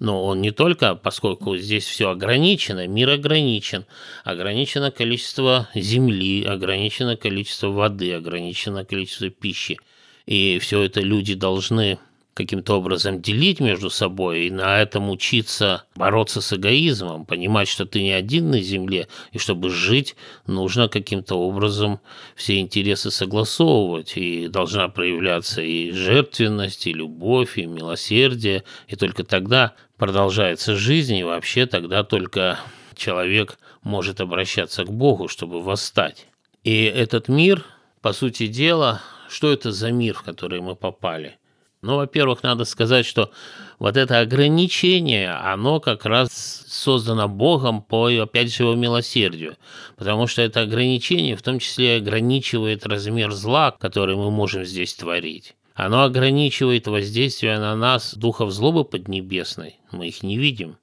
Но 0.01 0.25
он 0.25 0.41
не 0.41 0.49
только, 0.49 0.95
поскольку 0.95 1.55
здесь 1.57 1.85
все 1.85 2.09
ограничено, 2.09 2.87
мир 2.87 3.11
ограничен, 3.11 3.85
ограничено 4.23 4.89
количество 4.89 5.69
земли, 5.75 6.43
ограничено 6.43 7.15
количество 7.15 7.67
воды, 7.67 8.11
ограничено 8.11 8.83
количество 8.83 9.29
пищи. 9.29 9.77
И 10.25 10.57
все 10.59 10.81
это 10.81 11.01
люди 11.01 11.35
должны 11.35 11.99
каким-то 12.41 12.77
образом 12.77 13.21
делить 13.21 13.59
между 13.59 13.89
собой 13.89 14.47
и 14.47 14.51
на 14.51 14.81
этом 14.81 15.09
учиться 15.09 15.85
бороться 15.95 16.41
с 16.41 16.53
эгоизмом, 16.53 17.25
понимать, 17.25 17.67
что 17.67 17.85
ты 17.85 18.01
не 18.01 18.11
один 18.11 18.51
на 18.51 18.61
земле, 18.61 19.07
и 19.31 19.37
чтобы 19.37 19.69
жить, 19.69 20.15
нужно 20.47 20.87
каким-то 20.87 21.35
образом 21.35 21.99
все 22.35 22.59
интересы 22.59 23.11
согласовывать, 23.11 24.17
и 24.17 24.47
должна 24.47 24.87
проявляться 24.89 25.61
и 25.61 25.91
жертвенность, 25.91 26.87
и 26.87 26.93
любовь, 26.93 27.57
и 27.57 27.65
милосердие, 27.65 28.63
и 28.87 28.95
только 28.95 29.23
тогда 29.23 29.73
продолжается 29.97 30.75
жизнь, 30.75 31.15
и 31.15 31.23
вообще 31.23 31.65
тогда 31.65 32.03
только 32.03 32.59
человек 32.95 33.57
может 33.83 34.21
обращаться 34.21 34.83
к 34.83 34.91
Богу, 34.91 35.27
чтобы 35.27 35.61
восстать. 35.61 36.27
И 36.63 36.83
этот 36.83 37.27
мир, 37.27 37.65
по 38.01 38.13
сути 38.13 38.47
дела, 38.47 39.01
что 39.29 39.51
это 39.51 39.71
за 39.71 39.91
мир, 39.91 40.15
в 40.15 40.23
который 40.23 40.61
мы 40.61 40.75
попали? 40.75 41.37
Ну, 41.81 41.95
во-первых, 41.95 42.43
надо 42.43 42.63
сказать, 42.65 43.07
что 43.07 43.31
вот 43.79 43.97
это 43.97 44.19
ограничение, 44.19 45.31
оно 45.31 45.79
как 45.79 46.05
раз 46.05 46.63
создано 46.67 47.27
Богом 47.27 47.81
по, 47.81 48.07
опять 48.07 48.53
же, 48.53 48.63
его 48.63 48.75
милосердию. 48.75 49.57
Потому 49.95 50.27
что 50.27 50.43
это 50.43 50.61
ограничение 50.61 51.35
в 51.35 51.41
том 51.41 51.57
числе 51.57 51.97
ограничивает 51.97 52.85
размер 52.85 53.31
зла, 53.31 53.71
который 53.71 54.15
мы 54.15 54.29
можем 54.29 54.63
здесь 54.63 54.93
творить. 54.93 55.55
Оно 55.73 56.03
ограничивает 56.03 56.85
воздействие 56.85 57.57
на 57.57 57.75
нас 57.75 58.13
духов 58.13 58.51
злобы 58.51 58.85
поднебесной. 58.85 59.77
Мы 59.91 60.09
их 60.09 60.21
не 60.21 60.37
видим. 60.37 60.77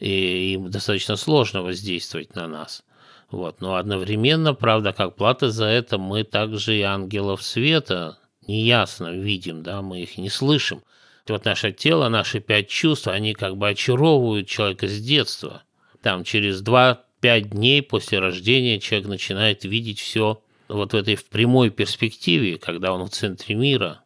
И 0.00 0.54
им 0.54 0.70
достаточно 0.70 1.16
сложно 1.16 1.62
воздействовать 1.62 2.34
на 2.34 2.48
нас. 2.48 2.82
Вот. 3.30 3.60
Но 3.60 3.74
одновременно, 3.74 4.54
правда, 4.54 4.94
как 4.94 5.16
плата 5.16 5.50
за 5.50 5.66
это, 5.66 5.98
мы 5.98 6.24
также 6.24 6.78
и 6.78 6.82
ангелов 6.82 7.42
света 7.42 8.16
неясно 8.48 9.12
видим, 9.12 9.62
да, 9.62 9.82
мы 9.82 10.00
их 10.02 10.18
не 10.18 10.30
слышим. 10.30 10.82
Вот 11.28 11.44
наше 11.44 11.72
тело, 11.72 12.08
наши 12.08 12.40
пять 12.40 12.68
чувств, 12.68 13.06
они 13.06 13.34
как 13.34 13.56
бы 13.56 13.68
очаровывают 13.68 14.48
человека 14.48 14.88
с 14.88 14.98
детства. 14.98 15.62
Там 16.02 16.24
через 16.24 16.62
2-5 16.62 17.40
дней 17.40 17.82
после 17.82 18.18
рождения 18.18 18.80
человек 18.80 19.08
начинает 19.08 19.64
видеть 19.64 20.00
все 20.00 20.42
вот 20.68 20.92
в 20.92 20.96
этой 20.96 21.16
в 21.16 21.26
прямой 21.26 21.70
перспективе, 21.70 22.58
когда 22.58 22.92
он 22.92 23.06
в 23.06 23.10
центре 23.10 23.54
мира. 23.54 24.00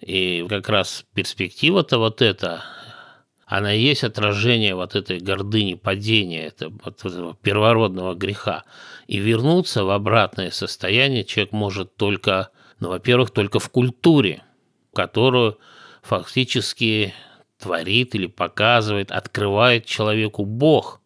И 0.00 0.44
как 0.48 0.68
раз 0.68 1.04
перспектива-то 1.14 1.98
вот 1.98 2.22
эта, 2.22 2.64
она 3.46 3.74
и 3.74 3.80
есть 3.80 4.02
отражение 4.02 4.74
вот 4.74 4.96
этой 4.96 5.18
гордыни, 5.18 5.74
падения, 5.74 6.46
этого 6.46 7.34
первородного 7.34 8.14
греха. 8.14 8.64
И 9.06 9.18
вернуться 9.18 9.84
в 9.84 9.90
обратное 9.90 10.50
состояние 10.50 11.24
человек 11.24 11.52
может 11.52 11.96
только 11.96 12.50
ну, 12.80 12.88
во-первых, 12.88 13.30
только 13.30 13.58
в 13.58 13.70
культуре, 13.70 14.42
которую 14.94 15.58
фактически 16.02 17.14
творит 17.58 18.14
или 18.14 18.26
показывает, 18.26 19.12
открывает 19.12 19.84
человеку 19.84 20.46
Бог 20.46 21.00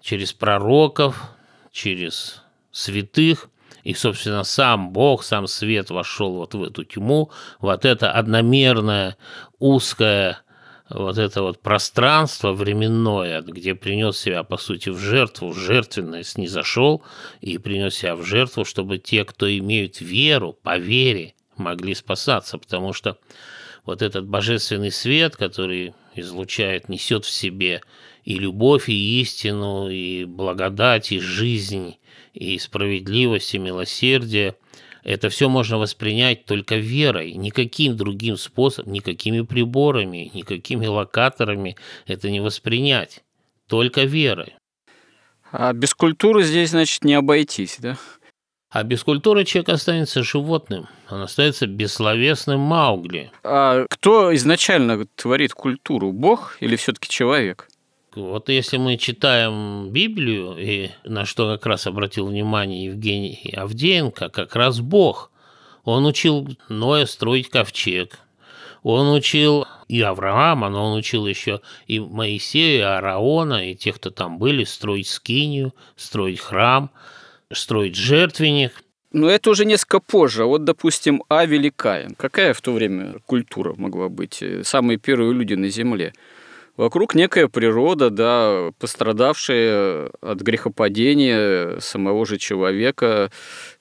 через 0.00 0.32
пророков, 0.32 1.30
через 1.72 2.42
святых, 2.70 3.50
и, 3.82 3.94
собственно, 3.94 4.44
сам 4.44 4.92
Бог, 4.92 5.24
сам 5.24 5.48
свет 5.48 5.90
вошел 5.90 6.36
вот 6.36 6.54
в 6.54 6.62
эту 6.62 6.84
тьму, 6.84 7.32
вот 7.58 7.84
это 7.84 8.12
одномерное, 8.12 9.16
узкое, 9.58 10.41
вот 10.94 11.18
это 11.18 11.42
вот 11.42 11.60
пространство 11.60 12.52
временное, 12.52 13.40
где 13.42 13.74
принес 13.74 14.18
себя, 14.18 14.42
по 14.42 14.56
сути, 14.56 14.90
в 14.90 14.98
жертву, 14.98 15.52
жертвенность 15.52 16.36
не 16.36 16.48
зашел 16.48 17.02
и 17.40 17.58
принес 17.58 17.96
себя 17.96 18.14
в 18.14 18.24
жертву, 18.24 18.64
чтобы 18.64 18.98
те, 18.98 19.24
кто 19.24 19.50
имеют 19.50 20.00
веру, 20.00 20.52
по 20.62 20.78
вере, 20.78 21.34
могли 21.56 21.94
спасаться, 21.94 22.58
потому 22.58 22.92
что 22.92 23.18
вот 23.84 24.02
этот 24.02 24.26
божественный 24.26 24.90
свет, 24.90 25.36
который 25.36 25.94
излучает, 26.14 26.88
несет 26.88 27.24
в 27.24 27.30
себе 27.30 27.80
и 28.24 28.34
любовь, 28.38 28.88
и 28.88 29.20
истину, 29.20 29.88
и 29.88 30.24
благодать, 30.24 31.10
и 31.10 31.18
жизнь, 31.18 31.96
и 32.34 32.58
справедливость, 32.58 33.54
и 33.54 33.58
милосердие– 33.58 34.56
это 35.04 35.28
все 35.28 35.48
можно 35.48 35.78
воспринять 35.78 36.44
только 36.44 36.76
верой, 36.76 37.32
никаким 37.32 37.96
другим 37.96 38.36
способом, 38.36 38.92
никакими 38.92 39.40
приборами, 39.42 40.30
никакими 40.34 40.86
локаторами 40.86 41.76
это 42.06 42.30
не 42.30 42.40
воспринять, 42.40 43.22
только 43.66 44.02
верой. 44.02 44.54
А 45.50 45.72
без 45.72 45.94
культуры 45.94 46.44
здесь, 46.44 46.70
значит, 46.70 47.04
не 47.04 47.14
обойтись, 47.14 47.76
да? 47.78 47.98
А 48.70 48.84
без 48.84 49.04
культуры 49.04 49.44
человек 49.44 49.68
останется 49.68 50.22
животным, 50.22 50.88
он 51.10 51.20
остается 51.20 51.66
бессловесным 51.66 52.58
Маугли. 52.58 53.30
А 53.42 53.84
кто 53.90 54.34
изначально 54.34 55.04
творит 55.14 55.52
культуру, 55.52 56.10
Бог 56.12 56.56
или 56.60 56.76
все-таки 56.76 57.10
человек? 57.10 57.68
Вот 58.14 58.50
если 58.50 58.76
мы 58.76 58.98
читаем 58.98 59.88
Библию, 59.90 60.56
и 60.58 60.90
на 61.04 61.24
что 61.24 61.54
как 61.54 61.64
раз 61.64 61.86
обратил 61.86 62.26
внимание 62.26 62.84
Евгений 62.84 63.54
Авдеенко, 63.56 64.28
как 64.28 64.54
раз 64.54 64.80
Бог. 64.80 65.30
Он 65.84 66.04
учил 66.06 66.46
Ноя 66.68 67.06
строить 67.06 67.48
ковчег, 67.48 68.18
он 68.82 69.12
учил 69.12 69.66
и 69.88 70.00
Авраама, 70.00 70.68
но 70.68 70.84
он 70.84 70.98
учил 70.98 71.26
еще 71.26 71.60
и 71.86 71.98
Моисея, 71.98 72.78
и 72.78 72.82
Аарона, 72.82 73.70
и 73.70 73.74
тех, 73.74 73.96
кто 73.96 74.10
там 74.10 74.38
были, 74.38 74.62
строить 74.62 75.08
скинию, 75.08 75.74
строить 75.96 76.38
храм, 76.38 76.90
строить 77.52 77.96
жертвенник. 77.96 78.84
Но 79.10 79.28
это 79.28 79.50
уже 79.50 79.64
несколько 79.64 79.98
позже. 79.98 80.44
Вот, 80.44 80.64
допустим, 80.64 81.24
Авель 81.28 81.66
и 81.66 81.70
Каин. 81.70 82.14
Какая 82.14 82.54
в 82.54 82.60
то 82.60 82.72
время 82.72 83.16
культура 83.26 83.74
могла 83.76 84.08
быть? 84.08 84.42
Самые 84.62 84.98
первые 84.98 85.32
люди 85.32 85.54
на 85.54 85.68
земле– 85.68 86.12
Вокруг 86.78 87.14
некая 87.14 87.48
природа, 87.48 88.08
да, 88.08 88.70
пострадавшая 88.78 90.10
от 90.22 90.40
грехопадения 90.40 91.78
самого 91.80 92.24
же 92.24 92.38
человека, 92.38 93.30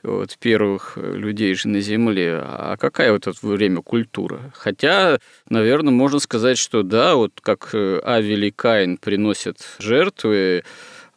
вот, 0.04 0.38
первых 0.40 0.98
людей 0.98 1.54
же 1.54 1.70
на 1.70 1.80
Земле. 1.80 2.42
А 2.44 2.76
какая 2.78 3.14
вот 3.14 3.28
это 3.28 3.48
время 3.48 3.82
культура? 3.82 4.52
Хотя, 4.54 5.20
наверное, 5.50 5.94
можно 5.94 6.20
сказать, 6.20 6.58
что 6.58 6.84
да, 6.84 7.16
вот 7.16 7.32
как 7.42 7.74
Авель 7.74 8.46
и 8.46 8.52
Каин 8.52 8.98
приносят 8.98 9.60
жертвы, 9.80 10.64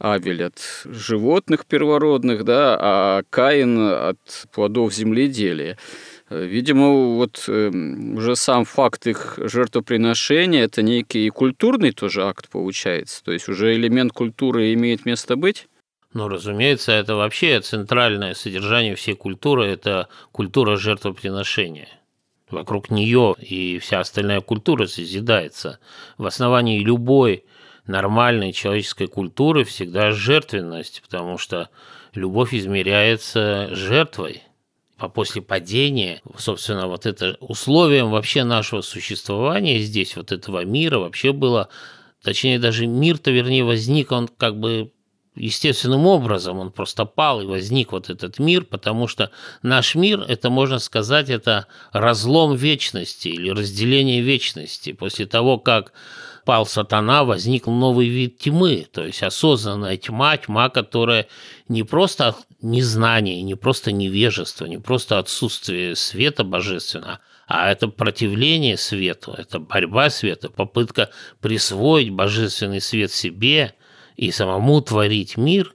Авель 0.00 0.44
от 0.44 0.60
животных 0.84 1.66
первородных, 1.66 2.44
да, 2.44 2.78
а 2.80 3.22
Каин 3.30 3.78
от 3.80 4.18
плодов 4.52 4.94
земледелия. 4.94 5.76
Видимо, 6.42 7.16
вот 7.16 7.44
эм, 7.48 8.16
уже 8.16 8.36
сам 8.36 8.64
факт 8.64 9.06
их 9.06 9.38
жертвоприношения– 9.38 10.64
это 10.64 10.82
некий 10.82 11.28
культурный 11.30 11.92
тоже 11.92 12.24
акт 12.24 12.48
получается. 12.48 13.22
То 13.24 13.32
есть 13.32 13.48
уже 13.48 13.74
элемент 13.74 14.12
культуры 14.12 14.72
имеет 14.74 15.06
место 15.06 15.36
быть? 15.36 15.68
Ну, 16.12 16.28
разумеется, 16.28 16.92
это 16.92 17.16
вообще 17.16 17.60
центральное 17.60 18.34
содержание 18.34 18.94
всей 18.94 19.14
культуры– 19.14 19.66
это 19.66 20.08
культура 20.32 20.76
жертвоприношения. 20.76 21.88
Вокруг 22.50 22.90
нее 22.90 23.34
и 23.40 23.78
вся 23.78 24.00
остальная 24.00 24.40
культура 24.40 24.86
созидается. 24.86 25.78
В 26.18 26.26
основании 26.26 26.84
любой 26.84 27.44
нормальной 27.86 28.52
человеческой 28.52 29.08
культуры 29.08 29.64
всегда 29.64 30.12
жертвенность, 30.12 31.02
потому 31.02 31.36
что 31.38 31.68
любовь 32.14 32.54
измеряется 32.54 33.68
жертвой– 33.74 34.42
после 35.08 35.42
падения, 35.42 36.20
собственно, 36.38 36.86
вот 36.86 37.06
это 37.06 37.36
условием 37.40 38.10
вообще 38.10 38.44
нашего 38.44 38.80
существования 38.80 39.78
здесь, 39.80 40.16
вот 40.16 40.32
этого 40.32 40.64
мира, 40.64 40.98
вообще 40.98 41.32
было, 41.32 41.68
точнее, 42.22 42.58
даже 42.58 42.86
мир-то, 42.86 43.30
вернее, 43.30 43.64
возник, 43.64 44.12
он 44.12 44.28
как 44.28 44.58
бы 44.58 44.92
естественным 45.36 46.06
образом, 46.06 46.58
он 46.58 46.70
просто 46.70 47.04
пал 47.04 47.40
и 47.40 47.46
возник 47.46 47.92
вот 47.92 48.08
этот 48.08 48.38
мир, 48.38 48.64
потому 48.64 49.08
что 49.08 49.30
наш 49.62 49.94
мир, 49.94 50.20
это 50.20 50.50
можно 50.50 50.78
сказать, 50.78 51.28
это 51.28 51.66
разлом 51.92 52.54
вечности 52.54 53.28
или 53.28 53.50
разделение 53.50 54.20
вечности. 54.20 54.92
После 54.92 55.26
того, 55.26 55.58
как 55.58 55.92
пал 56.44 56.66
сатана, 56.66 57.24
возник 57.24 57.66
новый 57.66 58.08
вид 58.08 58.38
тьмы, 58.38 58.86
то 58.92 59.04
есть 59.04 59.22
осознанная 59.22 59.96
тьма, 59.96 60.36
тьма, 60.36 60.68
которая 60.68 61.26
не 61.68 61.82
просто 61.82 62.36
незнание, 62.64 63.42
не 63.42 63.54
просто 63.54 63.92
невежество, 63.92 64.64
не 64.64 64.78
просто 64.78 65.18
отсутствие 65.18 65.94
света 65.94 66.44
божественного, 66.44 67.20
а 67.46 67.70
это 67.70 67.88
противление 67.88 68.76
свету, 68.78 69.34
это 69.36 69.60
борьба 69.60 70.10
света, 70.10 70.48
попытка 70.48 71.10
присвоить 71.40 72.10
божественный 72.10 72.80
свет 72.80 73.12
себе 73.12 73.74
и 74.16 74.30
самому 74.30 74.80
творить 74.80 75.36
мир, 75.36 75.74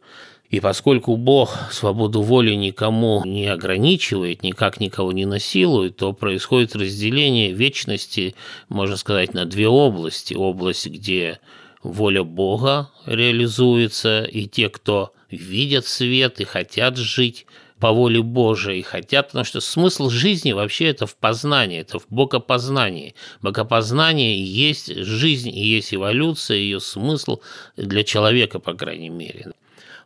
И 0.50 0.60
поскольку 0.62 1.16
Бог 1.16 1.56
свободу 1.72 2.22
воли 2.24 2.56
никому 2.56 3.24
не 3.24 3.48
ограничивает, 3.48 4.42
никак 4.42 4.80
никого 4.80 5.12
не 5.12 5.26
насилует, 5.26 5.98
то 5.98 6.12
происходит 6.12 6.76
разделение 6.76 7.54
вечности, 7.54 8.34
можно 8.68 8.98
сказать, 8.98 9.36
на 9.36 9.46
две 9.46 9.68
области. 9.68 10.34
Область, 10.34 10.88
где 10.88 11.40
воля 11.84 12.24
Бога 12.24 12.90
реализуется, 13.06 14.24
и 14.24 14.48
те, 14.48 14.70
кто 14.70 15.14
видят 15.30 15.86
свет 15.86 16.40
и 16.40 16.44
хотят 16.44 16.98
жить 16.98 17.46
по 17.80 17.92
воле 17.92 18.22
Божией, 18.22 18.82
хотят, 18.82 19.28
потому 19.28 19.46
что 19.46 19.62
смысл 19.62 20.10
жизни 20.10 20.52
вообще 20.52 20.88
это 20.88 21.08
в 21.08 21.16
познании, 21.16 21.80
это 21.80 22.00
в 22.00 22.08
богопознании. 22.10 23.16
Богопознание 23.42 24.44
есть 24.44 24.94
жизнь, 24.94 25.50
и 25.50 25.66
есть 25.66 25.94
эволюция, 25.94 26.58
ее 26.58 26.82
смысл 26.82 27.40
для 27.78 28.04
человека, 28.04 28.60
по 28.60 28.74
крайней 28.74 29.10
мере. 29.10 29.54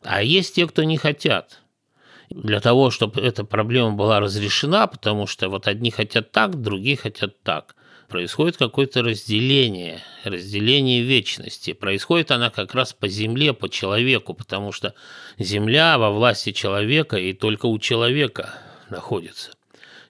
А 0.04 0.22
есть 0.22 0.56
те, 0.56 0.68
кто 0.68 0.84
не 0.84 0.98
хотят. 0.98 1.62
Для 2.30 2.60
того, 2.60 2.92
чтобы 2.92 3.22
эта 3.22 3.44
проблема 3.44 3.92
была 3.92 4.20
разрешена, 4.20 4.88
потому 4.88 5.28
что 5.28 5.50
вот 5.50 5.68
одни 5.68 5.92
хотят 5.92 6.32
так, 6.32 6.62
другие 6.62 6.98
хотят 6.98 7.42
так, 7.44 7.76
происходит 8.14 8.58
какое-то 8.58 9.02
разделение, 9.02 10.04
разделение 10.24 11.02
вечности. 11.02 11.74
Происходит 11.74 12.30
она 12.30 12.52
как 12.52 12.76
раз 12.76 12.94
по 12.94 13.08
земле, 13.08 13.54
по 13.54 13.70
человеку, 13.70 14.36
потому 14.36 14.72
что 14.72 14.94
земля 15.40 15.98
во 15.98 16.12
власти 16.12 16.52
человека 16.52 17.18
и 17.18 17.34
только 17.34 17.66
у 17.66 17.80
человека 17.80 18.54
находится. 18.92 19.50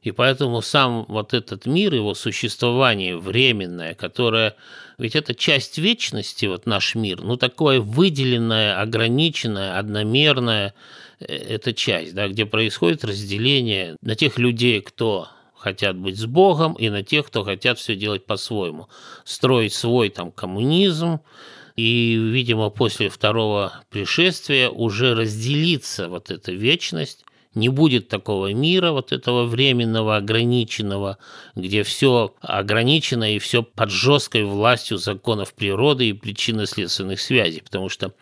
И 0.01 0.11
поэтому 0.11 0.61
сам 0.61 1.05
вот 1.07 1.33
этот 1.33 1.65
мир, 1.65 1.93
его 1.93 2.13
существование 2.13 3.15
временное, 3.15 3.93
которое... 3.93 4.57
Ведь 4.97 5.15
это 5.15 5.33
часть 5.33 5.77
вечности, 5.77 6.45
вот 6.45 6.65
наш 6.65 6.95
мир, 6.95 7.21
ну 7.21 7.37
такое 7.37 7.79
выделенное, 7.79 8.81
ограниченное, 8.81 9.79
одномерное, 9.79 10.73
э, 11.21 11.25
это 11.25 11.73
часть, 11.73 12.13
да, 12.13 12.27
где 12.27 12.45
происходит 12.45 13.05
разделение 13.05 13.95
на 14.01 14.15
тех 14.15 14.37
людей, 14.37 14.81
кто 14.81 15.29
хотят 15.63 15.97
быть 15.97 16.19
с 16.19 16.25
Богом, 16.25 16.73
и 16.73 16.89
на 16.89 17.03
тех, 17.03 17.27
кто 17.27 17.43
хотят 17.45 17.79
все 17.79 17.95
делать 17.95 18.25
по-своему. 18.25 18.89
Строить 19.23 19.73
свой 19.73 20.09
там 20.09 20.29
коммунизм, 20.31 21.21
и, 21.77 22.15
видимо, 22.15 22.69
после 22.69 23.07
второго 23.07 23.73
пришествия 23.89 24.69
уже 24.69 25.15
разделится 25.15 26.09
вот 26.09 26.31
эта 26.31 26.51
вечность. 26.51 27.23
Не 27.55 27.69
будет 27.69 28.09
такого 28.09 28.51
мира, 28.51 28.91
вот 28.91 29.11
этого 29.13 29.45
временного, 29.45 30.17
ограниченного, 30.17 31.17
где 31.55 31.83
все 31.83 32.33
ограничено 32.41 33.35
и 33.35 33.39
все 33.39 33.63
под 33.63 33.89
жесткой 33.89 34.43
властью 34.43 34.97
законов 34.97 35.53
природы 35.53 36.09
и 36.09 36.13
причинно-следственных 36.13 37.21
связей, 37.21 37.61
потому 37.61 37.89
что 37.89 38.13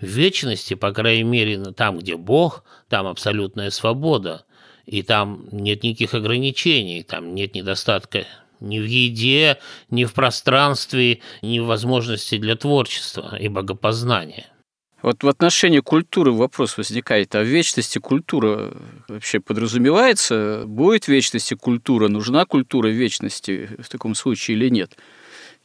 в 0.00 0.06
вечности, 0.06 0.74
по 0.74 0.90
крайней 0.92 1.24
мере, 1.24 1.58
там, 1.76 1.98
где 1.98 2.16
Бог, 2.16 2.64
там 2.88 3.06
абсолютная 3.06 3.70
свобода, 3.70 4.46
и 4.88 5.02
там 5.02 5.44
нет 5.52 5.82
никаких 5.82 6.14
ограничений, 6.14 7.02
там 7.02 7.34
нет 7.34 7.54
недостатка 7.54 8.26
ни 8.60 8.80
в 8.80 8.84
еде, 8.84 9.58
ни 9.90 10.04
в 10.04 10.14
пространстве, 10.14 11.20
ни 11.42 11.60
в 11.60 11.66
возможности 11.66 12.38
для 12.38 12.56
творчества 12.56 13.36
и 13.38 13.48
богопознания. 13.48 14.46
Вот 15.00 15.22
в 15.22 15.28
отношении 15.28 15.78
культуры 15.78 16.32
вопрос 16.32 16.76
возникает, 16.76 17.32
а 17.36 17.42
в 17.42 17.46
вечности 17.46 17.98
культура 17.98 18.72
вообще 19.06 19.38
подразумевается? 19.38 20.64
Будет 20.66 21.04
в 21.04 21.08
вечности 21.08 21.54
культура? 21.54 22.08
Нужна 22.08 22.46
культура 22.46 22.88
вечности 22.88 23.68
в 23.78 23.88
таком 23.88 24.16
случае 24.16 24.56
или 24.56 24.70
нет? 24.70 24.96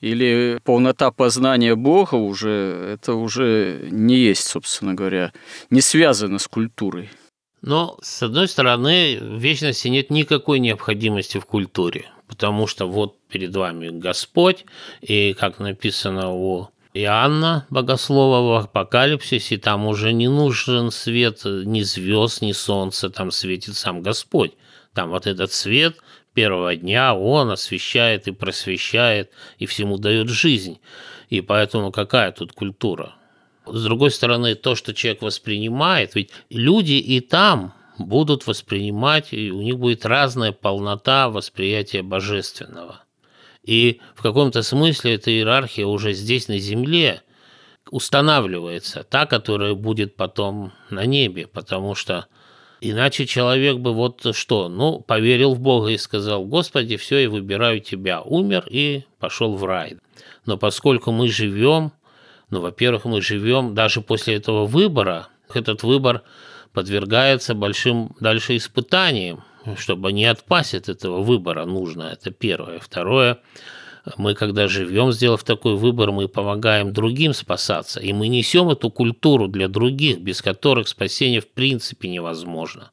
Или 0.02 0.60
полнота 0.64 1.10
познания 1.10 1.76
Бога 1.76 2.16
уже, 2.16 2.94
это 2.94 3.14
уже 3.14 3.88
не 3.90 4.18
есть, 4.18 4.46
собственно 4.46 4.94
говоря, 4.94 5.32
не 5.72 5.82
связано 5.82 6.38
с 6.38 6.48
культурой? 6.48 7.10
Но, 7.64 7.98
с 8.02 8.22
одной 8.22 8.50
стороны, 8.50 9.18
в 9.22 9.40
вечности 9.40 9.88
нет 9.88 10.10
никакой 10.10 10.60
необходимости 10.60 11.38
в 11.38 11.46
культуре, 11.46 12.08
потому 12.28 12.68
что 12.68 12.88
вот 12.88 13.18
перед 13.30 13.56
вами 13.56 13.88
Господь, 13.88 14.66
и, 15.00 15.34
как 15.34 15.60
написано 15.60 16.32
у 16.34 16.68
Иоанна 16.94 17.66
Богослова 17.70 18.42
в 18.42 18.66
Апокалипсисе, 18.66 19.58
там 19.58 19.88
уже 19.88 20.12
не 20.12 20.28
нужен 20.28 20.92
свет 20.92 21.46
ни 21.46 21.84
звезд, 21.84 22.42
ни 22.42 22.52
солнца, 22.52 23.10
там 23.10 23.32
светит 23.32 23.78
сам 23.78 24.02
Господь. 24.02 24.52
Там 24.94 25.12
вот 25.12 25.26
этот 25.26 25.54
свет 25.54 25.96
первого 26.34 26.76
дня, 26.76 27.16
он 27.16 27.50
освещает 27.50 28.28
и 28.28 28.32
просвещает, 28.32 29.32
и 29.58 29.68
всему 29.68 29.98
дает 29.98 30.28
жизнь. 30.28 30.82
И 31.30 31.40
поэтому 31.40 31.94
какая 31.94 32.34
тут 32.34 32.52
культура? 32.52 33.16
С 33.66 33.84
другой 33.84 34.12
стороны, 34.12 34.56
то, 34.56 34.76
что 34.76 34.94
человек 34.94 35.22
воспринимает, 35.22 36.16
ведь 36.16 36.32
люди 36.50 36.94
и 36.94 37.20
там 37.22 37.74
будут 37.98 38.48
воспринимать, 38.48 39.32
и 39.32 39.52
у 39.52 39.62
них 39.62 39.78
будет 39.78 40.06
разная 40.06 40.52
полнота 40.52 41.30
восприятия 41.30 42.02
божественного. 42.02 43.04
И 43.64 44.02
в 44.16 44.22
каком-то 44.22 44.62
смысле 44.62 45.16
эта 45.16 45.32
иерархия 45.32 45.86
уже 45.86 46.14
здесь, 46.14 46.48
на 46.48 46.58
Земле, 46.58 47.22
устанавливается, 47.90 49.04
та, 49.04 49.26
которая 49.26 49.74
будет 49.74 50.16
потом 50.16 50.74
на 50.90 51.06
небе, 51.06 51.48
потому 51.48 51.96
что 51.96 52.28
иначе 52.82 53.26
человек 53.26 53.78
бы 53.78 53.94
вот 53.94 54.36
что, 54.36 54.68
ну, 54.68 55.00
поверил 55.00 55.54
в 55.54 55.60
Бога 55.60 55.90
и 55.90 55.98
сказал, 55.98 56.46
Господи, 56.46 56.98
все, 56.98 57.20
я 57.20 57.30
выбираю 57.30 57.80
Тебя, 57.80 58.22
умер 58.22 58.66
и 58.70 59.04
пошел 59.20 59.56
в 59.56 59.64
рай. 59.64 59.98
Но 60.46 60.58
поскольку 60.58 61.12
мы 61.12 61.30
живем, 61.30 61.94
ну, 62.54 62.62
во-первых, 62.62 63.06
мы 63.06 63.20
живем 63.22 63.74
даже 63.74 64.02
после 64.02 64.36
этого 64.36 64.68
выбора, 64.68 65.28
этот 65.54 65.82
выбор 65.82 66.22
подвергается 66.72 67.56
большим 67.56 68.16
дальше 68.20 68.58
испытаниям, 68.58 69.44
чтобы 69.76 70.14
не 70.14 70.26
отпасть 70.26 70.76
от 70.76 70.88
этого 70.88 71.24
выбора 71.24 71.66
нужно, 71.66 72.04
это 72.04 72.30
первое. 72.30 72.80
Второе, 72.80 73.40
мы 74.18 74.36
когда 74.36 74.68
живем, 74.68 75.12
сделав 75.12 75.44
такой 75.44 75.76
выбор, 75.76 76.12
мы 76.12 76.28
помогаем 76.28 76.94
другим 76.94 77.34
спасаться, 77.34 78.00
и 78.00 78.14
мы 78.14 78.28
несем 78.28 78.70
эту 78.70 78.92
культуру 78.92 79.48
для 79.48 79.68
других, 79.68 80.20
без 80.20 80.44
которых 80.44 80.88
спасение 80.88 81.42
в 81.42 81.48
принципе 81.48 82.08
невозможно. 82.08 82.92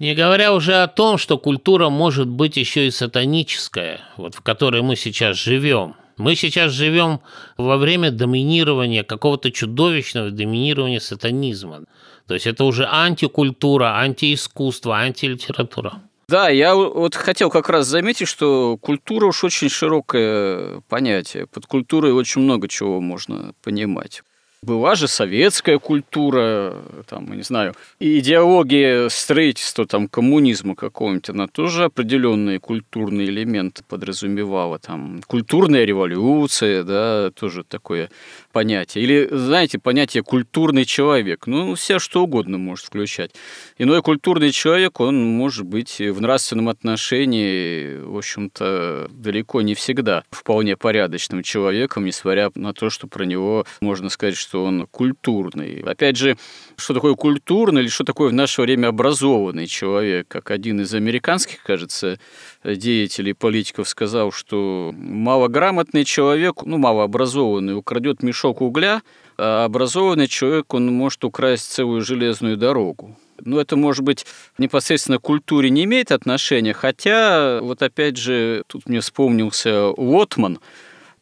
Не 0.00 0.16
говоря 0.16 0.52
уже 0.52 0.82
о 0.82 0.88
том, 0.88 1.18
что 1.18 1.38
культура 1.38 1.88
может 1.88 2.26
быть 2.26 2.56
еще 2.56 2.88
и 2.88 2.90
сатаническая, 2.90 4.00
вот 4.16 4.34
в 4.34 4.40
которой 4.40 4.82
мы 4.82 4.96
сейчас 4.96 5.36
живем. 5.36 5.94
Мы 6.16 6.36
сейчас 6.36 6.72
живем 6.72 7.20
во 7.56 7.76
время 7.76 8.10
доминирования, 8.10 9.02
какого-то 9.04 9.50
чудовищного 9.50 10.30
доминирования 10.30 11.00
сатанизма. 11.00 11.84
То 12.26 12.34
есть 12.34 12.46
это 12.46 12.64
уже 12.64 12.86
антикультура, 12.86 13.98
антиискусство, 13.98 14.96
антилитература. 14.96 16.02
Да, 16.28 16.48
я 16.48 16.74
вот 16.74 17.14
хотел 17.14 17.50
как 17.50 17.68
раз 17.68 17.86
заметить, 17.86 18.28
что 18.28 18.78
культура 18.78 19.26
уж 19.26 19.44
очень 19.44 19.68
широкое 19.68 20.80
понятие. 20.88 21.46
Под 21.46 21.66
культурой 21.66 22.12
очень 22.12 22.40
много 22.40 22.68
чего 22.68 23.00
можно 23.00 23.52
понимать. 23.62 24.22
Была 24.64 24.94
же 24.94 25.08
советская 25.08 25.80
культура, 25.80 26.84
там, 27.08 27.32
не 27.34 27.42
знаю, 27.42 27.74
идеология 27.98 29.08
строительства 29.08 29.86
там, 29.88 30.06
коммунизма 30.06 30.76
какого-нибудь, 30.76 31.30
она 31.30 31.48
тоже 31.48 31.82
определенные 31.86 32.60
культурные 32.60 33.26
элементы 33.26 33.82
подразумевала. 33.88 34.78
Там, 34.78 35.20
культурная 35.26 35.84
революция, 35.84 36.84
да, 36.84 37.32
тоже 37.32 37.64
такое 37.64 38.08
понятие. 38.52 39.02
Или, 39.02 39.28
знаете, 39.32 39.80
понятие 39.80 40.22
«культурный 40.22 40.84
человек». 40.84 41.48
Ну, 41.48 41.74
все 41.74 41.98
что 41.98 42.22
угодно 42.22 42.56
может 42.56 42.86
включать. 42.86 43.32
Иной 43.78 44.00
культурный 44.00 44.52
человек, 44.52 45.00
он 45.00 45.24
может 45.24 45.66
быть 45.66 45.98
в 45.98 46.20
нравственном 46.20 46.68
отношении, 46.68 47.96
в 47.96 48.16
общем-то, 48.16 49.08
далеко 49.10 49.60
не 49.60 49.74
всегда 49.74 50.22
вполне 50.30 50.76
порядочным 50.76 51.42
человеком, 51.42 52.04
несмотря 52.04 52.52
на 52.54 52.72
то, 52.72 52.90
что 52.90 53.08
про 53.08 53.24
него 53.24 53.66
можно 53.80 54.08
сказать, 54.08 54.36
что 54.52 54.64
он 54.64 54.86
культурный. 54.90 55.80
Опять 55.80 56.18
же, 56.18 56.36
что 56.76 56.92
такое 56.92 57.14
культурный 57.14 57.80
или 57.80 57.88
что 57.88 58.04
такое 58.04 58.28
в 58.28 58.34
наше 58.34 58.60
время 58.60 58.88
образованный 58.88 59.66
человек? 59.66 60.28
Как 60.28 60.50
один 60.50 60.82
из 60.82 60.92
американских, 60.92 61.62
кажется, 61.62 62.18
деятелей, 62.62 63.32
политиков 63.32 63.88
сказал, 63.88 64.30
что 64.30 64.92
малограмотный 64.94 66.04
человек, 66.04 66.64
ну, 66.66 66.76
малообразованный, 66.76 67.74
украдет 67.74 68.22
мешок 68.22 68.60
угля, 68.60 69.00
а 69.38 69.64
образованный 69.64 70.28
человек, 70.28 70.74
он 70.74 70.92
может 70.92 71.24
украсть 71.24 71.72
целую 71.72 72.02
железную 72.02 72.58
дорогу. 72.58 73.16
Ну, 73.40 73.58
это, 73.58 73.76
может 73.76 74.04
быть, 74.04 74.26
непосредственно 74.58 75.16
к 75.16 75.22
культуре 75.22 75.70
не 75.70 75.84
имеет 75.84 76.12
отношения, 76.12 76.74
хотя, 76.74 77.60
вот 77.62 77.82
опять 77.82 78.18
же, 78.18 78.64
тут 78.66 78.86
мне 78.86 79.00
вспомнился 79.00 79.86
Лотман, 79.96 80.58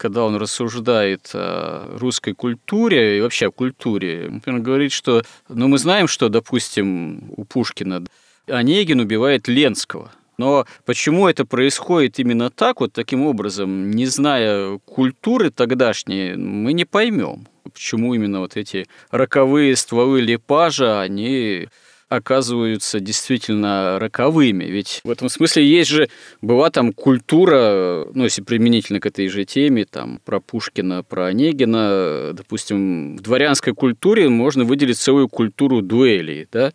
когда 0.01 0.25
он 0.25 0.37
рассуждает 0.37 1.31
о 1.35 1.99
русской 1.99 2.33
культуре 2.33 3.19
и 3.19 3.21
вообще 3.21 3.49
о 3.49 3.51
культуре, 3.51 4.41
он 4.47 4.63
говорит, 4.63 4.93
что, 4.93 5.23
ну, 5.51 5.69
мы 5.69 5.77
знаем, 5.77 6.09
что, 6.09 6.31
допустим, 6.31 7.31
у 7.37 7.45
Пушкина 7.45 8.05
Онегин 8.47 9.01
убивает 9.01 9.47
Ленского– 9.49 10.11
но 10.41 10.65
почему 10.87 11.29
это 11.29 11.45
происходит 11.45 12.19
именно 12.19 12.49
так, 12.49 12.81
вот 12.81 12.95
таким 12.95 13.27
образом, 13.27 13.91
не 13.91 14.07
зная 14.07 14.79
культуры 14.87 15.51
тогдашней, 15.51 16.35
мы 16.35 16.73
не 16.73 16.87
поймем. 16.87 17.47
почему 17.65 18.15
именно 18.15 18.41
вот 18.41 18.57
эти 18.57 18.87
роковые 19.11 19.77
стволы 19.77 20.23
лепажа, 20.23 21.03
они 21.03 21.69
оказываются 22.11 22.99
действительно 22.99 23.99
роковыми. 24.01 24.64
Ведь 24.64 25.01
в 25.05 25.11
этом 25.11 25.29
смысле 25.29 25.64
есть 25.64 25.90
же, 25.90 26.09
была 26.42 26.68
там 26.70 26.92
культура, 26.92 28.07
ну, 28.12 28.25
если 28.25 28.42
применительно 28.42 28.99
к 28.99 29.07
этой 29.07 29.29
же 29.29 29.44
теме, 29.44 29.85
там, 29.85 30.20
про 30.25 30.40
Пушкина, 30.40 31.05
про 31.05 31.27
Онегина, 31.27 32.33
допустим, 32.35 33.16
в 33.16 33.20
дворянской 33.20 33.75
культуре 33.75 34.29
можно 34.29 34.64
выделить 34.64 34.99
целую 34.99 35.29
культуру 35.29 35.83
дуэлей, 35.83 36.49
да, 36.51 36.73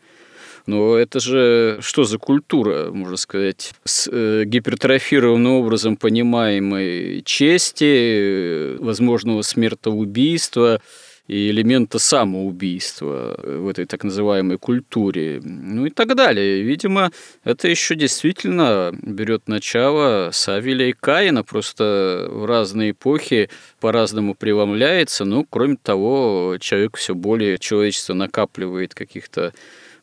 но 0.68 0.96
это 0.96 1.20
же 1.20 1.80
что 1.82 2.06
за 2.06 2.18
культура, 2.18 2.90
можно 2.92 3.18
сказать, 3.18 3.74
с 3.84 4.10
э, 4.10 4.44
гипертрофированным 4.46 5.52
образом 5.52 5.98
понимаемой 5.98 7.22
чести, 7.24 7.84
э, 7.84 8.78
возможного 8.80 9.42
смертоубийства, 9.42 10.82
и 11.28 11.50
элемента 11.50 11.98
самоубийства 11.98 13.40
в 13.44 13.68
этой 13.68 13.86
так 13.86 14.04
называемой 14.04 14.58
культуре, 14.58 15.42
ну 15.44 15.86
и 15.88 15.90
так 15.90 16.16
далее. 16.16 16.62
Видимо, 16.62 17.12
это 17.44 17.68
еще 17.68 17.96
действительно 17.96 18.92
берет 19.02 19.48
начало 19.48 20.30
с 20.32 20.48
Авеля 20.48 20.88
и 20.88 20.94
Каина, 20.94 21.44
просто 21.44 22.28
в 22.30 22.46
разные 22.46 22.92
эпохи 22.92 23.50
по-разному 23.80 24.36
преломляется, 24.36 25.26
но 25.26 25.46
кроме 25.50 25.78
того, 25.82 26.58
человек 26.60 26.98
все 26.98 27.16
более, 27.16 27.58
человечество 27.58 28.14
накапливает 28.14 28.94
каких-то 28.94 29.54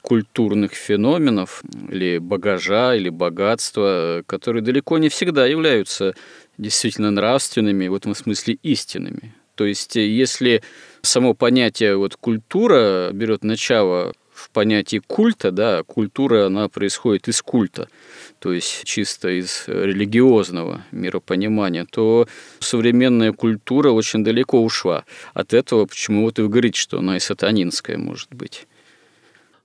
культурных 0.02 0.72
феноменов 0.72 1.62
или 1.88 2.18
багажа, 2.18 2.96
или 2.96 3.08
богатства, 3.08 4.24
которые 4.26 4.62
далеко 4.62 4.98
не 4.98 5.08
всегда 5.08 5.46
являются 5.46 6.14
действительно 6.58 7.12
нравственными, 7.12 7.86
в 7.86 7.94
этом 7.94 8.16
смысле 8.16 8.58
истинными. 8.64 9.34
То 9.54 9.64
есть, 9.64 9.94
если 9.94 10.62
само 11.02 11.34
понятие 11.34 11.96
вот 11.96 12.16
культура 12.16 13.10
берет 13.12 13.44
начало 13.44 14.12
в 14.32 14.50
понятии 14.50 15.00
культа, 15.06 15.50
да, 15.50 15.82
культура, 15.82 16.46
она 16.46 16.68
происходит 16.68 17.28
из 17.28 17.42
культа, 17.42 17.88
то 18.38 18.52
есть 18.52 18.84
чисто 18.84 19.28
из 19.28 19.64
религиозного 19.66 20.84
миропонимания, 20.90 21.84
то 21.84 22.26
современная 22.60 23.32
культура 23.32 23.90
очень 23.90 24.24
далеко 24.24 24.62
ушла 24.62 25.04
от 25.34 25.52
этого, 25.52 25.86
почему 25.86 26.22
вот 26.22 26.38
и 26.38 26.42
вы 26.42 26.48
говорите, 26.48 26.80
что 26.80 26.98
она 26.98 27.16
и 27.16 27.20
сатанинская 27.20 27.98
может 27.98 28.34
быть. 28.34 28.66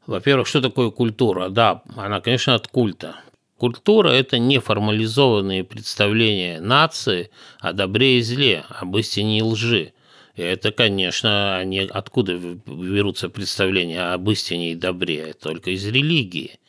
Во-первых, 0.06 0.48
что 0.48 0.62
такое 0.62 0.90
культура? 0.90 1.50
Да, 1.50 1.82
она, 1.96 2.22
конечно, 2.22 2.56
от 2.56 2.68
культа. 2.68 3.18
Культура– 3.58 4.10
это 4.10 4.38
неформализованные 4.38 5.64
представления 5.64 6.62
нации 6.62 7.32
о 7.60 7.74
добре 7.74 8.20
и 8.20 8.22
зле, 8.22 8.64
об 8.70 8.96
истине 8.98 9.40
и 9.40 9.42
лжи. 9.42 9.94
Это, 10.38 10.72
конечно, 10.72 11.58
они 11.58 11.80
откуда 11.80 12.38
берутся 12.38 13.28
представления 13.28 14.14
об 14.14 14.30
истине 14.30 14.74
и 14.74 14.76
добре? 14.76 15.34
Только 15.34 15.72
из 15.72 15.86
религии. 15.88 16.60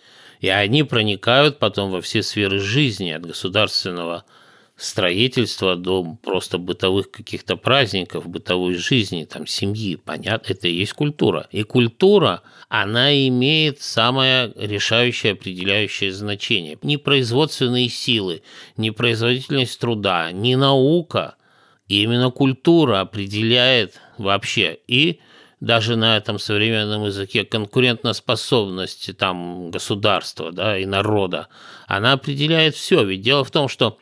И 0.41 0.49
они 0.49 0.85
проникают 0.85 1.59
потом 1.59 1.91
во 1.91 2.01
все 2.01 2.23
сферы 2.23 2.61
жизни, 2.61 3.11
от 3.11 3.27
государственного 3.27 4.25
строительства 4.77 5.77
до 5.77 6.17
просто 6.23 6.57
бытовых 6.57 7.11
каких-то 7.11 7.57
праздников, 7.57 8.27
бытовой 8.27 8.75
жизни, 8.75 9.25
там, 9.25 9.47
семьи. 9.47 9.97
Понятно, 9.97 10.53
это 10.53 10.69
и 10.69 10.73
есть 10.73 10.95
культура. 10.95 11.47
И 11.51 11.63
культура, 11.63 12.43
она 12.69 13.13
имеет 13.29 13.83
самое 13.83 14.51
решающее, 14.57 15.33
определяющее 15.33 16.13
значение. 16.13 16.79
Не 16.81 16.97
производственные 16.97 17.91
силы, 17.91 18.41
не 18.79 18.93
производительность 18.93 19.79
труда, 19.79 20.33
не 20.33 20.57
наука– 20.57 21.35
и 21.89 22.03
именно 22.03 22.31
культура 22.31 23.01
определяет 23.01 24.01
вообще 24.19 24.79
и 24.87 25.21
даже 25.61 25.97
на 25.97 26.17
этом 26.17 26.39
современном 26.39 27.07
языке 27.07 27.45
конкурентоспособности 27.45 29.13
там 29.13 29.71
государства 29.71 30.53
да, 30.53 30.79
и 30.79 30.87
народа, 30.87 31.49
она 31.87 32.13
определяет 32.13 32.75
все. 32.75 33.03
Ведь 33.05 33.23
дело 33.23 33.45
в 33.45 33.51
том, 33.51 33.69
что 33.69 33.99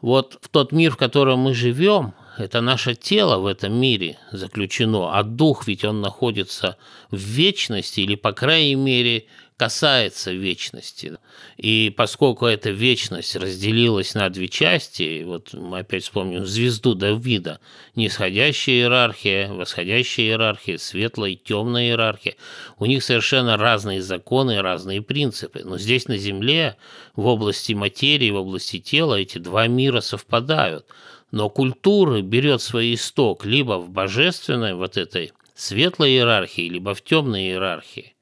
вот 0.00 0.38
в 0.40 0.48
тот 0.48 0.72
мир, 0.72 0.92
в 0.92 0.96
котором 0.96 1.40
мы 1.40 1.54
живем, 1.54 2.14
это 2.38 2.60
наше 2.60 2.94
тело 2.94 3.38
в 3.38 3.46
этом 3.46 3.74
мире 3.74 4.18
заключено, 4.30 5.18
а 5.18 5.22
дух 5.22 5.66
ведь 5.66 5.84
он 5.84 6.00
находится 6.00 6.76
в 7.10 7.16
вечности 7.16 8.00
или, 8.00 8.14
по 8.14 8.32
крайней 8.32 8.74
мере, 8.74 9.24
касается 9.56 10.32
вечности. 10.32 11.18
И 11.56 11.92
поскольку 11.96 12.46
эта 12.46 12.70
вечность 12.70 13.34
разделилась 13.36 14.14
на 14.14 14.28
две 14.28 14.48
части, 14.48 15.22
вот 15.24 15.54
мы 15.54 15.78
опять 15.78 16.04
вспомним 16.04 16.44
звезду 16.44 16.94
Давида, 16.94 17.60
нисходящая 17.94 18.76
иерархия, 18.76 19.52
восходящая 19.52 20.26
иерархия, 20.26 20.76
светлая 20.76 21.30
и 21.30 21.36
темная 21.36 21.86
иерархия, 21.86 22.36
у 22.78 22.86
них 22.86 23.02
совершенно 23.02 23.56
разные 23.56 24.02
законы, 24.02 24.60
разные 24.60 25.00
принципы. 25.00 25.62
Но 25.64 25.78
здесь 25.78 26.06
на 26.06 26.18
Земле, 26.18 26.76
в 27.14 27.26
области 27.26 27.72
материи, 27.72 28.30
в 28.30 28.36
области 28.36 28.78
тела 28.78 29.14
эти 29.14 29.38
два 29.38 29.66
мира 29.68 30.00
совпадают. 30.00 30.86
Но 31.30 31.48
культура 31.48 32.20
берет 32.20 32.60
свой 32.60 32.94
исток 32.94 33.44
либо 33.46 33.78
в 33.78 33.88
божественной 33.88 34.74
вот 34.74 34.96
этой 34.96 35.32
светлой 35.54 36.10
иерархии, 36.10 36.68
либо 36.68 36.94
в 36.94 37.02
темной 37.02 37.44
иерархии. 37.46 38.15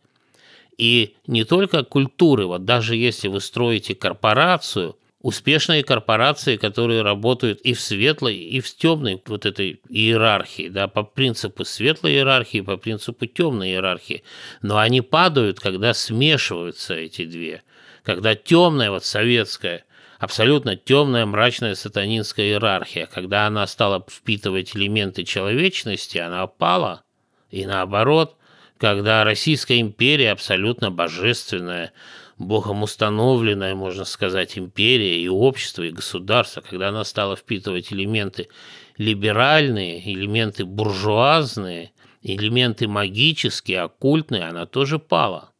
И 0.78 1.16
не 1.26 1.44
только 1.44 1.84
культуры, 1.84 2.46
вот 2.46 2.64
даже 2.64 2.96
если 2.96 3.28
вы 3.28 3.40
строите 3.40 3.94
корпорацию, 3.94 4.96
успешные 5.20 5.82
корпорации, 5.82 6.56
которые 6.56 7.02
работают 7.02 7.60
и 7.60 7.72
в 7.72 7.80
светлой, 7.80 8.36
и 8.36 8.60
в 8.60 8.76
темной 8.76 9.22
вот 9.26 9.46
этой 9.46 9.80
иерархии, 9.88 10.68
да, 10.68 10.88
по 10.88 11.02
принципу 11.02 11.64
светлой 11.64 12.12
иерархии, 12.12 12.60
по 12.60 12.76
принципу 12.76 13.26
темной 13.26 13.70
иерархии. 13.70 14.22
Но 14.62 14.78
они 14.78 15.00
падают, 15.00 15.60
когда 15.60 15.94
смешиваются 15.94 16.94
эти 16.94 17.24
две. 17.24 17.62
Когда 18.02 18.34
темная, 18.34 18.90
вот 18.90 19.04
советская, 19.04 19.84
абсолютно 20.18 20.76
темная, 20.76 21.24
мрачная 21.24 21.74
сатанинская 21.74 22.46
иерархия, 22.46 23.06
когда 23.06 23.46
она 23.46 23.66
стала 23.66 24.04
впитывать 24.06 24.76
элементы 24.76 25.24
человечности, 25.24 26.18
она 26.18 26.46
пала. 26.46 27.02
И 27.50 27.64
наоборот– 27.64 28.36
когда 28.78 29.24
Российская 29.24 29.80
империя 29.80 30.32
абсолютно 30.32 30.90
божественная, 30.90 31.92
Богом 32.36 32.82
установленная, 32.82 33.74
можно 33.74 34.04
сказать, 34.04 34.58
империя 34.58 35.20
и 35.20 35.28
общество, 35.28 35.84
и 35.84 35.90
государство, 35.90 36.60
когда 36.60 36.88
она 36.88 37.04
стала 37.04 37.36
впитывать 37.36 37.92
элементы 37.92 38.48
либеральные, 38.96 40.12
элементы 40.12 40.64
буржуазные, 40.64 41.92
элементы 42.22 42.88
магические, 42.88 43.82
оккультные, 43.82 44.44
она 44.44 44.66
тоже 44.66 44.98
пала. 44.98 45.50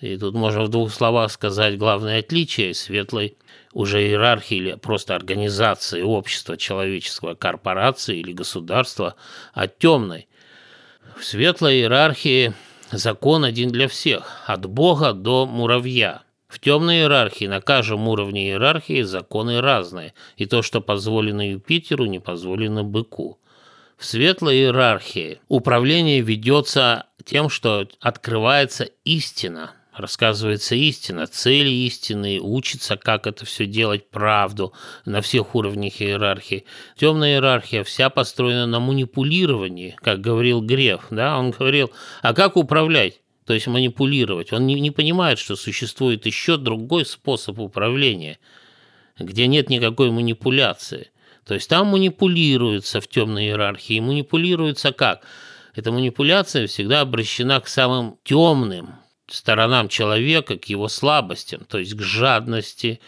И 0.00 0.16
тут 0.16 0.34
можно 0.34 0.64
в 0.64 0.68
двух 0.68 0.92
словах 0.92 1.30
сказать 1.30 1.78
главное 1.78 2.20
отличие 2.20 2.74
светлой 2.74 3.36
уже 3.72 4.02
иерархии 4.02 4.56
или 4.56 4.74
просто 4.74 5.14
организации 5.14 6.02
общества 6.02 6.56
человеческого, 6.56 7.34
корпорации 7.34 8.18
или 8.18 8.32
государства 8.32 9.14
от 9.52 9.78
темной. 9.78 10.26
В 11.20 11.24
светлой 11.26 11.80
иерархии 11.80 12.54
закон 12.90 13.44
один 13.44 13.68
для 13.68 13.88
всех, 13.88 14.40
от 14.46 14.64
Бога 14.64 15.12
до 15.12 15.44
муравья. 15.44 16.22
В 16.48 16.58
темной 16.58 17.00
иерархии 17.00 17.44
на 17.44 17.60
каждом 17.60 18.08
уровне 18.08 18.48
иерархии 18.48 19.02
законы 19.02 19.60
разные, 19.60 20.14
и 20.38 20.46
то, 20.46 20.62
что 20.62 20.80
позволено 20.80 21.46
Юпитеру, 21.46 22.06
не 22.06 22.20
позволено 22.20 22.84
быку. 22.84 23.38
В 23.98 24.06
светлой 24.06 24.60
иерархии 24.60 25.42
управление 25.48 26.22
ведется 26.22 27.04
тем, 27.26 27.50
что 27.50 27.86
открывается 28.00 28.84
истина– 29.04 29.72
рассказывается 30.00 30.74
истина, 30.74 31.26
цели 31.26 31.70
истины, 31.70 32.40
учится, 32.40 32.96
как 32.96 33.26
это 33.26 33.44
все 33.44 33.66
делать, 33.66 34.10
правду 34.10 34.72
на 35.04 35.20
всех 35.20 35.54
уровнях 35.54 36.00
иерархии. 36.00 36.64
Темная 36.96 37.34
иерархия 37.34 37.84
вся 37.84 38.10
построена 38.10 38.66
на 38.66 38.80
манипулировании, 38.80 39.96
как 40.00 40.20
говорил 40.20 40.60
Греф. 40.60 41.06
Да? 41.10 41.38
Он 41.38 41.50
говорил, 41.50 41.90
а 42.22 42.34
как 42.34 42.56
управлять? 42.56 43.20
То 43.46 43.54
есть 43.54 43.66
манипулировать. 43.66 44.52
Он 44.52 44.66
не, 44.66 44.80
не 44.80 44.90
понимает, 44.90 45.38
что 45.38 45.56
существует 45.56 46.24
еще 46.26 46.56
другой 46.56 47.04
способ 47.04 47.58
управления, 47.58 48.38
где 49.18 49.46
нет 49.46 49.70
никакой 49.70 50.10
манипуляции. 50.10 51.10
То 51.44 51.54
есть 51.54 51.68
там 51.68 51.88
манипулируется 51.88 53.00
в 53.00 53.08
темной 53.08 53.46
иерархии. 53.46 53.96
И 53.96 54.00
манипулируется 54.00 54.92
как? 54.92 55.22
Эта 55.74 55.90
манипуляция 55.90 56.66
всегда 56.68 57.00
обращена 57.00 57.60
к 57.60 57.66
самым 57.66 58.18
темным, 58.22 58.99
сторонам 59.34 59.88
человека, 59.88 60.56
к 60.56 60.66
его 60.66 60.88
слабостям, 60.88 61.64
то 61.64 61.78
есть 61.78 61.94
к 61.94 62.02
жадности, 62.02 63.00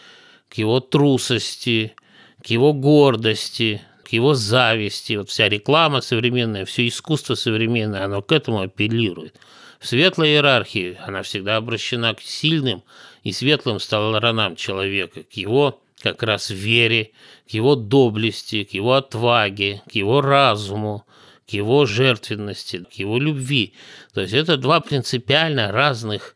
к 0.49 0.55
его 0.55 0.79
трусости, 0.79 1.95
к 2.43 2.47
его 2.47 2.73
гордости, 2.73 3.81
к 4.03 4.09
его 4.09 4.33
зависти. 4.33 5.13
Вот 5.13 5.29
вся 5.29 5.49
реклама 5.49 6.01
современная, 6.01 6.65
все 6.65 6.87
искусство 6.87 7.35
современное, 7.35 8.05
оно 8.05 8.21
к 8.21 8.31
этому 8.31 8.61
апеллирует. 8.61 9.39
В 9.79 9.87
светлой 9.87 10.29
иерархии 10.29 10.97
она 11.05 11.23
всегда 11.23 11.57
обращена 11.57 12.13
к 12.13 12.21
сильным 12.21 12.83
и 13.23 13.31
светлым 13.31 13.79
сторонам 13.79 14.55
человека, 14.55 15.23
к 15.23 15.33
его 15.33 15.81
как 16.01 16.21
раз 16.23 16.49
вере, 16.49 17.11
к 17.49 17.51
его 17.51 17.75
доблести, 17.75 18.63
к 18.65 18.71
его 18.71 18.93
отваге, 18.93 19.81
к 19.89 19.91
его 19.95 20.21
разуму, 20.21 21.05
его 21.53 21.85
жертвенности, 21.85 22.83
к 22.83 22.93
его 22.93 23.19
любви. 23.19 23.73
То 24.13 24.21
есть 24.21 24.33
это 24.33 24.57
два 24.57 24.79
принципиально 24.79 25.71
разных, 25.71 26.35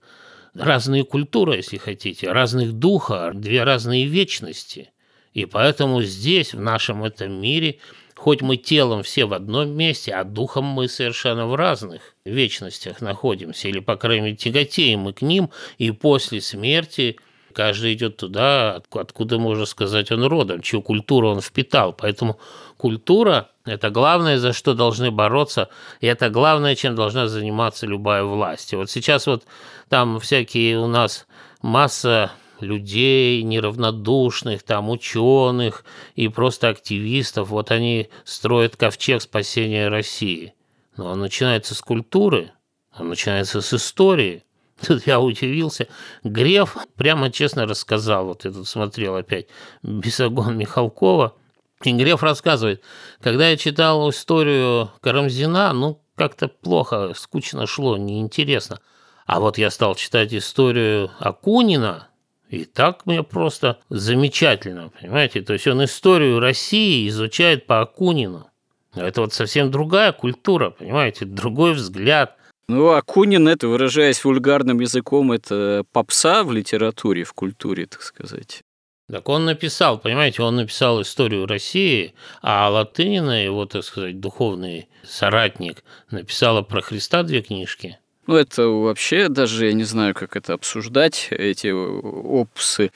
разные 0.54 1.04
культуры, 1.04 1.58
если 1.58 1.78
хотите, 1.78 2.32
разных 2.32 2.74
духа, 2.74 3.32
две 3.34 3.64
разные 3.64 4.06
вечности. 4.06 4.92
И 5.34 5.46
поэтому 5.46 6.02
здесь, 6.02 6.54
в 6.54 6.60
нашем 6.60 7.04
этом 7.04 7.40
мире, 7.40 7.80
хоть 8.16 8.42
мы 8.42 8.58
телом 8.58 9.04
все 9.04 9.26
в 9.26 9.34
одном 9.34 9.70
месте, 9.70 10.14
а 10.14 10.24
духом 10.24 10.66
мы 10.66 10.88
совершенно 10.88 11.46
в 11.46 11.56
разных 11.56 12.16
вечностях 12.26 13.02
находимся, 13.02 13.68
или, 13.68 13.80
по 13.80 13.96
крайней 13.96 14.26
мере, 14.26 14.36
тяготеем 14.36 15.02
мы 15.02 15.14
к 15.14 15.22
ним, 15.22 15.52
и 15.78 15.92
после 15.92 16.42
смерти 16.42 17.18
каждый 17.58 17.94
идет 17.94 18.18
туда, 18.18 18.84
откуда, 18.92 19.40
можно 19.40 19.66
сказать, 19.66 20.12
он 20.12 20.24
родом, 20.26 20.62
чью 20.62 20.84
культуру 20.84 21.30
он 21.30 21.42
впитал. 21.42 21.92
Поэтому 21.92 22.40
культура– 22.78 23.50
это 23.66 23.90
главное, 23.90 24.38
за 24.38 24.54
что 24.54 24.76
должны 24.76 25.10
бороться, 25.10 25.68
и 26.00 26.06
это 26.06 26.30
главное, 26.30 26.76
чем 26.76 26.94
должна 26.94 27.28
заниматься 27.28 27.88
любая 27.88 28.24
власть. 28.24 28.74
И 28.74 28.76
вот 28.76 28.92
сейчас 28.92 29.26
вот 29.26 29.44
там 29.90 30.20
всякие 30.20 30.78
у 30.78 30.86
нас 30.86 31.26
масса 31.64 32.32
людей 32.60 33.42
неравнодушных, 33.42 34.62
там 34.62 34.92
ученых 34.92 35.84
и 36.14 36.28
просто 36.28 36.70
активистов, 36.70 37.50
вот 37.50 37.72
они 37.72 38.10
строят 38.24 38.76
ковчег 38.76 39.24
спасения 39.24 39.88
России. 39.88 40.54
Но 40.96 41.08
он 41.08 41.22
начинается 41.22 41.74
с 41.74 41.82
культуры, 41.82 42.52
он 42.96 43.10
начинается 43.10 43.62
с 43.62 43.74
истории, 43.74 44.44
Тут 44.86 45.08
я 45.08 45.20
удивился. 45.20 45.88
Греф 46.24 46.78
прямо 46.96 47.32
честно 47.32 47.66
рассказал, 47.66 48.26
вот 48.28 48.46
я 48.46 48.52
тут 48.52 48.68
смотрел 48.68 49.16
опять, 49.16 49.48
Бесогон 49.82 50.58
Михалкова, 50.58 51.36
и 51.84 51.94
Греф 51.94 52.24
рассказывает, 52.24 52.84
когда 53.22 53.50
я 53.50 53.58
читал 53.58 54.10
историю 54.10 54.92
Карамзина, 55.02 55.74
ну, 55.74 56.02
как-то 56.16 56.48
плохо, 56.48 57.14
скучно 57.16 57.68
шло, 57.68 57.98
неинтересно. 57.98 58.80
А 59.26 59.40
вот 59.40 59.58
я 59.58 59.70
стал 59.70 59.96
читать 59.96 60.34
историю 60.34 61.12
Акунина, 61.20 62.08
и 62.50 62.64
так 62.64 63.06
мне 63.06 63.24
просто 63.24 63.80
замечательно, 63.90 64.90
понимаете? 64.90 65.42
То 65.42 65.54
есть 65.54 65.68
он 65.68 65.84
историю 65.84 66.40
России 66.40 67.08
изучает 67.10 67.68
по 67.68 67.82
Акунину. 67.82 68.50
Это 68.96 69.22
вот 69.22 69.34
совсем 69.34 69.70
другая 69.70 70.14
культура, 70.14 70.70
понимаете? 70.70 71.26
Другой 71.26 71.74
взгляд– 71.74 72.36
ну, 72.68 72.92
Акунин, 72.92 73.48
это, 73.48 73.68
выражаясь 73.68 74.24
вульгарным 74.24 74.80
языком, 74.80 75.32
это 75.32 75.86
попса 75.92 76.44
в 76.44 76.52
литературе, 76.52 77.24
в 77.24 77.34
культуре, 77.34 77.86
так 77.86 78.02
сказать. 78.02 78.62
Так 79.10 79.30
он 79.30 79.46
написал, 79.46 80.00
понимаете, 80.00 80.42
он 80.42 80.58
написал 80.58 81.02
историю 81.02 81.48
России, 81.48 82.14
а 82.42 82.70
Латынина, 82.70 83.46
его, 83.46 83.66
так 83.66 83.86
сказать, 83.86 84.20
духовный 84.20 84.90
соратник, 85.04 85.84
написала 86.12 86.62
про 86.62 86.82
Христа 86.82 87.24
две 87.24 87.42
книжки. 87.42 88.00
Ну, 88.28 88.36
это 88.36 88.68
вообще 88.68 89.30
даже, 89.30 89.68
я 89.68 89.74
не 89.74 89.86
знаю, 89.86 90.14
как 90.14 90.36
это 90.36 90.54
обсуждать, 90.54 91.30
эти 91.32 91.68
опусы 91.68 92.92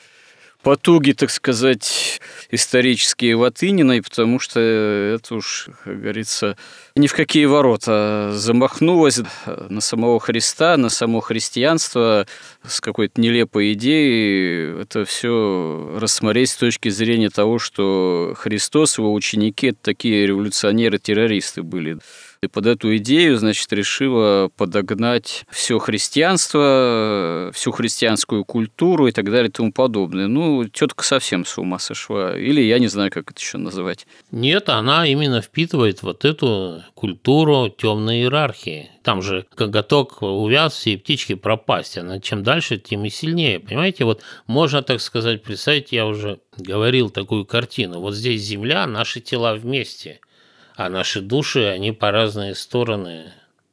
потуги, 0.62 1.14
так 1.14 1.30
сказать, 1.30 2.22
исторические 2.52 3.36
Латыниной, 3.36 4.02
потому 4.02 4.40
что 4.40 4.60
это 4.60 5.36
уж, 5.36 5.70
как 5.84 6.02
говорится, 6.02 6.58
ни 6.96 7.08
в 7.08 7.14
какие 7.14 7.46
ворота 7.46 8.32
замахнулась 8.34 9.20
на 9.46 9.82
самого 9.82 10.20
Христа, 10.20 10.78
на 10.78 10.90
само 10.90 11.20
христианство 11.22 12.28
с 12.66 12.82
какой-то 12.82 13.20
нелепой 13.20 13.74
идеей. 13.74 14.82
Это 14.82 15.06
все 15.06 15.98
рассмотреть 16.00 16.52
с 16.52 16.56
точки 16.56 16.90
зрения 16.90 17.30
того, 17.30 17.60
что 17.60 18.34
Христос, 18.38 18.98
его 18.98 19.14
ученики– 19.14 19.68
это 19.70 19.80
такие 19.82 20.28
революционеры-террористы 20.28 21.64
были 21.64 22.00
и 22.44 22.48
под 22.48 22.66
эту 22.66 22.98
идею, 22.98 23.38
значит, 23.38 23.72
решила 23.72 24.50
подогнать 24.58 25.46
все 25.52 25.78
христианство, 25.78 27.52
всю 27.54 27.72
христианскую 27.72 28.46
культуру 28.46 29.06
и 29.06 29.12
так 29.12 29.26
далее 29.26 29.50
и 29.50 29.52
тому 29.52 29.72
подобное. 29.72 30.26
Ну, 30.26 30.68
тетка 30.68 31.04
совсем 31.04 31.46
с 31.46 31.60
ума 31.60 31.78
сошла. 31.78 32.36
Или 32.36 32.62
я 32.62 32.80
не 32.80 32.88
знаю, 32.88 33.12
как 33.12 33.30
это 33.30 33.40
еще 33.40 33.60
называть. 33.60 34.08
Нет, 34.32 34.70
она 34.70 35.06
именно 35.06 35.44
впитывает 35.44 36.02
вот 36.02 36.26
эту 36.26 36.82
культуру 36.96 37.70
темной 37.70 38.22
иерархии. 38.22 38.90
Там 39.04 39.22
же 39.22 39.46
коготок 39.54 40.24
увяз, 40.24 40.74
все 40.74 40.98
птички 40.98 41.36
пропасть. 41.36 42.00
Она 42.00 42.20
чем 42.20 42.42
дальше, 42.42 42.80
тем 42.80 43.06
и 43.06 43.12
сильнее. 43.12 43.60
Понимаете, 43.60 44.04
вот 44.04 44.24
можно, 44.48 44.82
так 44.82 45.00
сказать, 45.02 45.44
представить, 45.44 45.92
я 45.92 46.08
уже 46.08 46.40
говорил 46.58 47.12
такую 47.12 47.46
картину. 47.46 48.00
Вот 48.00 48.16
здесь 48.16 48.42
земля, 48.42 48.88
наши 48.88 49.20
тела 49.20 49.54
вместе– 49.54 50.22
а 50.76 50.90
наши 50.90 51.22
души, 51.22 51.66
они 51.66 51.92
по 51.92 52.12
разные 52.12 52.56
стороны 52.56 53.32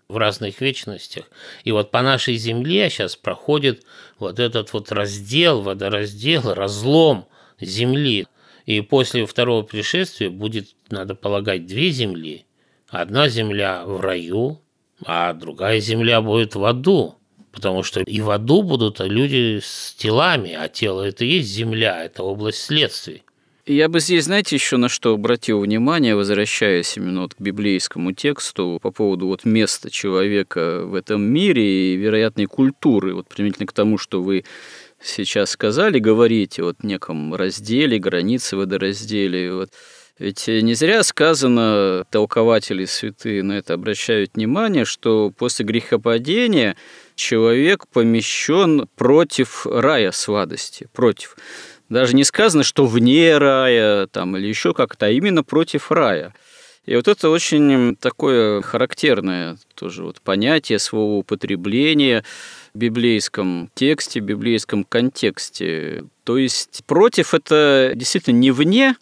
в 0.08 0.16
разных 0.16 0.60
вечностях. 0.60 1.24
И 1.64 1.72
вот 1.72 1.90
по 1.90 2.02
нашей 2.02 2.36
Земле 2.36 2.88
сейчас 2.88 3.16
проходит 3.16 3.84
вот 4.18 4.38
этот 4.38 4.72
вот 4.72 4.90
раздел, 4.90 5.60
водораздел, 5.60 6.54
разлом 6.54 7.26
Земли. 7.60 8.26
И 8.64 8.80
после 8.80 9.26
второго 9.26 9.62
пришествия 9.62 10.30
будет, 10.30 10.74
надо 10.90 11.14
полагать, 11.14 11.66
две 11.66 11.90
Земли. 11.90 12.46
Одна 12.88 13.28
Земля 13.28 13.84
в 13.84 14.00
раю, 14.00 14.62
а 15.04 15.32
другая 15.34 15.80
Земля 15.80 16.20
будет 16.22 16.54
в 16.54 16.64
аду. 16.64 17.14
Потому 17.52 17.82
что 17.82 18.00
и 18.00 18.20
в 18.20 18.30
аду 18.30 18.62
будут 18.62 19.00
люди 19.00 19.60
с 19.62 19.94
телами, 19.94 20.52
а 20.52 20.68
тело– 20.68 21.02
это 21.08 21.24
и 21.24 21.36
есть 21.36 21.48
Земля, 21.48 22.04
это 22.04 22.22
область 22.22 22.62
следствий. 22.62 23.24
Я 23.70 23.90
бы 23.90 24.00
здесь, 24.00 24.24
знаете, 24.24 24.56
еще 24.56 24.78
на 24.78 24.88
что 24.88 25.12
обратил 25.12 25.60
внимание, 25.60 26.16
возвращаясь 26.16 26.96
именно 26.96 27.20
вот 27.20 27.34
к 27.34 27.38
библейскому 27.38 28.12
тексту 28.12 28.78
по 28.80 28.90
поводу 28.90 29.26
вот 29.26 29.44
места 29.44 29.90
человека 29.90 30.84
в 30.86 30.94
этом 30.94 31.20
мире 31.20 31.92
и 31.92 31.96
вероятной 31.96 32.46
культуры, 32.46 33.12
вот 33.12 33.28
применительно 33.28 33.66
к 33.66 33.74
тому, 33.74 33.98
что 33.98 34.22
вы 34.22 34.46
сейчас 35.02 35.50
сказали, 35.50 35.98
говорите 35.98 36.62
вот 36.62 36.82
неком 36.82 37.34
разделе, 37.34 37.98
границе 37.98 38.56
водоразделе, 38.56 39.52
вот 39.52 39.70
ведь 40.18 40.48
не 40.48 40.72
зря 40.72 41.02
сказано, 41.02 42.06
толкователи 42.10 42.86
святые 42.86 43.42
на 43.42 43.52
это 43.52 43.74
обращают 43.74 44.34
внимание, 44.34 44.86
что 44.86 45.30
после 45.30 45.66
грехопадения 45.66 46.74
человек 47.16 47.86
помещен 47.86 48.88
против 48.96 49.66
рая 49.66 50.10
сладости, 50.10 50.88
против. 50.94 51.36
Даже 51.88 52.14
не 52.14 52.24
сказано, 52.24 52.64
что 52.64 52.86
вне 52.86 53.38
рая 53.38 54.06
там, 54.08 54.36
или 54.36 54.46
еще 54.46 54.74
как-то, 54.74 55.06
а 55.06 55.10
именно 55.10 55.42
против 55.42 55.90
рая. 55.90 56.34
И 56.84 56.96
вот 56.96 57.06
это 57.06 57.28
очень 57.28 57.96
такое 57.96 58.62
характерное 58.62 59.58
тоже 59.74 60.04
вот 60.04 60.20
понятие 60.22 60.78
своего 60.78 61.18
употребления 61.18 62.24
в 62.72 62.78
библейском 62.78 63.70
тексте, 63.74 64.20
в 64.20 64.24
библейском 64.24 64.84
контексте. 64.84 66.04
То 66.24 66.38
есть 66.38 66.82
против 66.86 67.34
это 67.34 67.92
действительно 67.94 68.36
не 68.36 68.50
вне, 68.50 68.96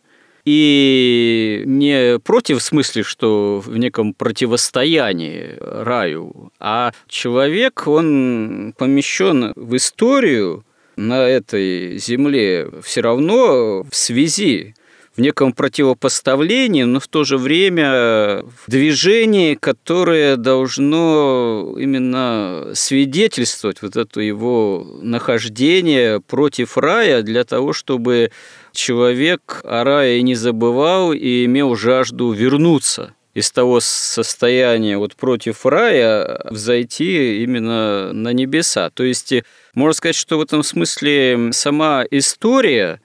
и 0.44 1.64
не 1.66 2.20
против 2.20 2.58
в 2.58 2.62
смысле, 2.62 3.02
что 3.02 3.60
в 3.64 3.76
неком 3.76 4.14
противостоянии 4.14 5.56
раю, 5.60 6.52
а 6.60 6.92
человек, 7.08 7.88
он 7.88 8.72
помещен 8.78 9.52
в 9.56 9.74
историю, 9.74 10.64
на 10.96 11.28
этой 11.28 11.98
земле 11.98 12.68
все 12.82 13.02
равно 13.02 13.84
в 13.84 13.94
связи 13.94 14.74
в 15.16 15.20
неком 15.20 15.52
противопоставлении, 15.52 16.82
но 16.82 17.00
в 17.00 17.08
то 17.08 17.24
же 17.24 17.38
время 17.38 18.42
в 18.42 18.70
движении, 18.70 19.54
которое 19.54 20.36
должно 20.36 21.74
именно 21.78 22.72
свидетельствовать 22.74 23.80
вот 23.80 23.96
это 23.96 24.20
его 24.20 24.86
нахождение 25.00 26.20
против 26.20 26.76
рая 26.76 27.22
для 27.22 27.44
того, 27.44 27.72
чтобы 27.72 28.30
человек 28.72 29.62
о 29.64 29.84
рае 29.84 30.20
не 30.20 30.34
забывал 30.34 31.12
и 31.14 31.46
имел 31.46 31.76
жажду 31.76 32.32
вернуться 32.32 33.14
из 33.32 33.50
того 33.50 33.80
состояния 33.80 34.96
вот 34.96 35.14
против 35.14 35.66
рая 35.66 36.40
взойти 36.50 37.42
именно 37.42 38.12
на 38.12 38.32
небеса. 38.32 38.90
То 38.90 39.04
есть 39.04 39.34
можно 39.76 39.92
сказать, 39.92 40.16
что 40.16 40.38
в 40.38 40.40
этом 40.40 40.62
смысле 40.64 41.50
сама 41.52 42.04
история 42.10 43.00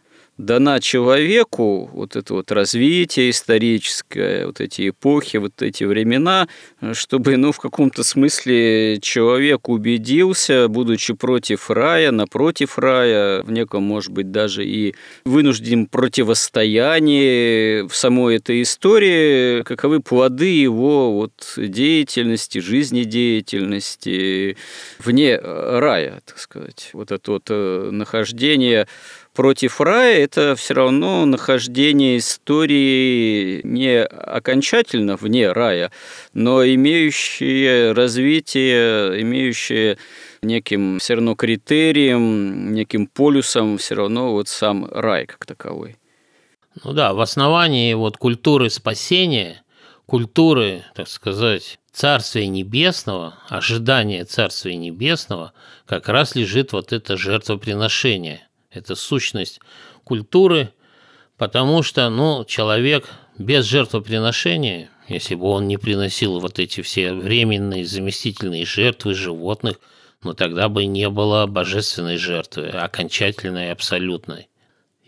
дана 0.45 0.79
человеку, 0.79 1.89
вот 1.93 2.15
это 2.15 2.33
вот 2.33 2.51
развитие 2.51 3.29
историческое, 3.29 4.47
вот 4.47 4.59
эти 4.59 4.89
эпохи, 4.89 5.37
вот 5.37 5.61
эти 5.61 5.83
времена, 5.83 6.47
чтобы, 6.93 7.37
ну, 7.37 7.51
в 7.51 7.59
каком-то 7.59 8.03
смысле 8.03 8.99
человек 9.01 9.69
убедился, 9.69 10.67
будучи 10.67 11.13
против 11.13 11.69
рая, 11.69 12.11
напротив 12.11 12.79
рая, 12.79 13.43
в 13.43 13.51
неком, 13.51 13.83
может 13.83 14.11
быть, 14.11 14.31
даже 14.31 14.65
и 14.65 14.95
вынужденном 15.25 15.85
противостоянии 15.85 17.87
в 17.87 17.95
самой 17.95 18.37
этой 18.37 18.63
истории, 18.63 19.61
каковы 19.63 19.99
плоды 19.99 20.47
его 20.47 21.13
вот 21.13 21.53
деятельности, 21.57 22.59
жизнедеятельности 22.59 24.57
вне 24.99 25.37
рая, 25.37 26.21
так 26.25 26.39
сказать. 26.39 26.89
Вот 26.93 27.11
это 27.11 27.31
вот 27.31 27.43
э, 27.49 27.89
нахождение 27.91 28.87
против 29.33 29.81
рая– 29.81 30.19
это 30.23 30.55
все 30.55 30.73
равно 30.73 31.25
нахождение 31.25 32.17
истории 32.17 33.61
не 33.63 34.03
окончательно 34.03 35.15
вне 35.15 35.51
рая, 35.51 35.91
но 36.33 36.65
имеющее 36.65 37.93
развитие, 37.93 39.21
имеющее 39.21 39.97
неким 40.41 40.99
все 40.99 41.15
равно 41.15 41.35
критерием, 41.35 42.73
неким 42.73 43.07
полюсом 43.07 43.77
все 43.77 43.95
равно 43.95 44.31
вот 44.33 44.47
сам 44.47 44.85
рай 44.91 45.25
как 45.25 45.45
таковой. 45.45 45.97
Ну 46.83 46.93
да, 46.93 47.13
в 47.13 47.19
основании 47.19 47.93
вот 47.93 48.17
культуры 48.17 48.69
спасения, 48.69 49.63
культуры, 50.05 50.83
так 50.95 51.07
сказать, 51.07 51.79
Царствия 51.91 52.47
Небесного, 52.47 53.35
ожидания 53.49 54.23
Царствия 54.23 54.77
Небесного, 54.77 55.51
как 55.85 56.07
раз 56.07 56.35
лежит 56.35 56.71
вот 56.71 56.93
это 56.93 57.17
жертвоприношение. 57.17 58.47
Это 58.71 58.95
сущность 58.95 59.59
культуры, 60.03 60.73
потому 61.37 61.83
что, 61.83 62.09
ну, 62.09 62.45
человек 62.45 63.09
без 63.37 63.65
жертвоприношения, 63.65 64.89
если 65.07 65.35
бы 65.35 65.47
он 65.47 65.67
не 65.67 65.77
приносил 65.77 66.39
вот 66.39 66.57
эти 66.59 66.81
все 66.81 67.13
временные 67.13 67.85
заместительные 67.85 68.65
жертвы 68.65 69.13
животных, 69.13 69.79
ну, 70.23 70.33
тогда 70.33 70.69
бы 70.69 70.85
не 70.85 71.09
было 71.09 71.47
божественной 71.47 72.17
жертвы, 72.17 72.69
окончательной, 72.69 73.71
абсолютной. 73.71 74.47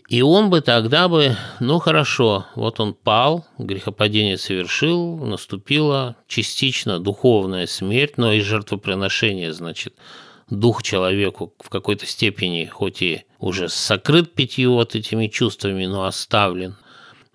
И 0.08 0.20
он 0.20 0.50
бы 0.50 0.60
тогда 0.60 1.08
бы, 1.08 1.34
ну 1.60 1.78
хорошо, 1.78 2.46
вот 2.56 2.78
он 2.78 2.92
пал, 2.92 3.46
грехопадение 3.58 4.36
совершил, 4.36 5.16
наступила 5.16 6.16
частично 6.28 6.98
духовная 6.98 7.66
смерть, 7.66 8.18
но 8.18 8.32
и 8.32 8.40
жертвоприношение, 8.40 9.54
значит, 9.54 9.94
дух 10.50 10.82
человеку 10.82 11.54
в 11.58 11.68
какой-то 11.68 12.06
степени, 12.06 12.64
хоть 12.66 13.02
и 13.02 13.24
уже 13.38 13.68
сокрыт 13.68 14.34
пятью 14.34 14.74
вот 14.74 14.94
этими 14.94 15.26
чувствами, 15.26 15.86
но 15.86 16.04
оставлен. 16.04 16.76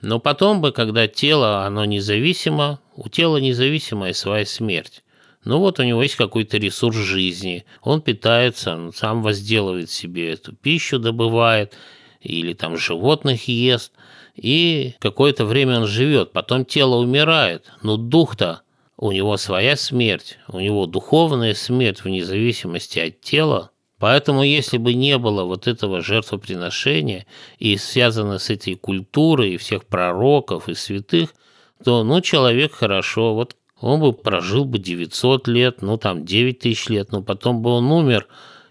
Но 0.02 0.20
потом 0.20 0.62
бы, 0.62 0.72
когда 0.72 1.08
тело, 1.08 1.66
оно 1.66 1.86
независимо, 1.86 2.80
у 2.96 3.10
тела 3.10 3.38
независимая 3.38 4.14
своя 4.14 4.46
смерть. 4.46 5.04
Ну 5.44 5.60
вот 5.60 5.80
у 5.80 5.84
него 5.84 6.04
есть 6.04 6.16
какой-то 6.16 6.58
ресурс 6.58 6.98
жизни, 6.98 7.66
он 7.82 8.02
питается, 8.02 8.76
он 8.76 8.94
сам 8.94 9.24
возделывает 9.24 9.90
себе 9.90 10.34
эту 10.34 10.54
пищу, 10.54 11.00
добывает– 11.00 11.74
или 12.22 12.54
там 12.54 12.78
животных 12.78 13.48
ест, 13.48 13.94
и 14.36 14.94
какое-то 15.00 15.46
время 15.46 15.80
он 15.80 15.88
живет, 15.88 16.32
потом 16.32 16.66
тело 16.66 16.96
умирает, 16.96 17.72
но 17.82 17.98
дух-то 17.98 18.62
у 19.00 19.12
него 19.14 19.38
своя 19.38 19.78
смерть, 19.78 20.38
у 20.50 20.60
него 20.60 20.86
духовная 20.86 21.54
смерть 21.54 22.04
вне 22.04 22.24
зависимости 22.24 23.00
от 23.00 23.22
тела, 23.22 23.72
Поэтому, 24.00 24.44
если 24.44 24.78
бы 24.78 24.94
не 24.94 25.18
было 25.18 25.44
вот 25.44 25.68
этого 25.68 26.02
жертвоприношения 26.02 27.26
и 27.58 27.76
связано 27.76 28.40
с 28.40 28.50
этой 28.50 28.76
культурой 28.76 29.56
и 29.56 29.58
всех 29.58 29.86
пророков 29.86 30.70
и 30.70 30.74
святых, 30.74 31.36
то, 31.84 32.06
ну, 32.06 32.22
человек 32.22 32.72
хорошо, 32.72 33.36
вот 33.36 33.58
он 33.82 34.00
бы 34.00 34.14
прожил 34.14 34.64
бы 34.64 34.80
900 34.80 35.50
лет, 35.50 35.82
ну, 35.82 35.98
там, 35.98 36.24
9 36.24 36.60
тысяч 36.60 36.88
лет, 36.88 37.12
но 37.12 37.22
потом 37.22 37.62
бы 37.62 37.72
он 37.72 37.92
умер 37.92 38.28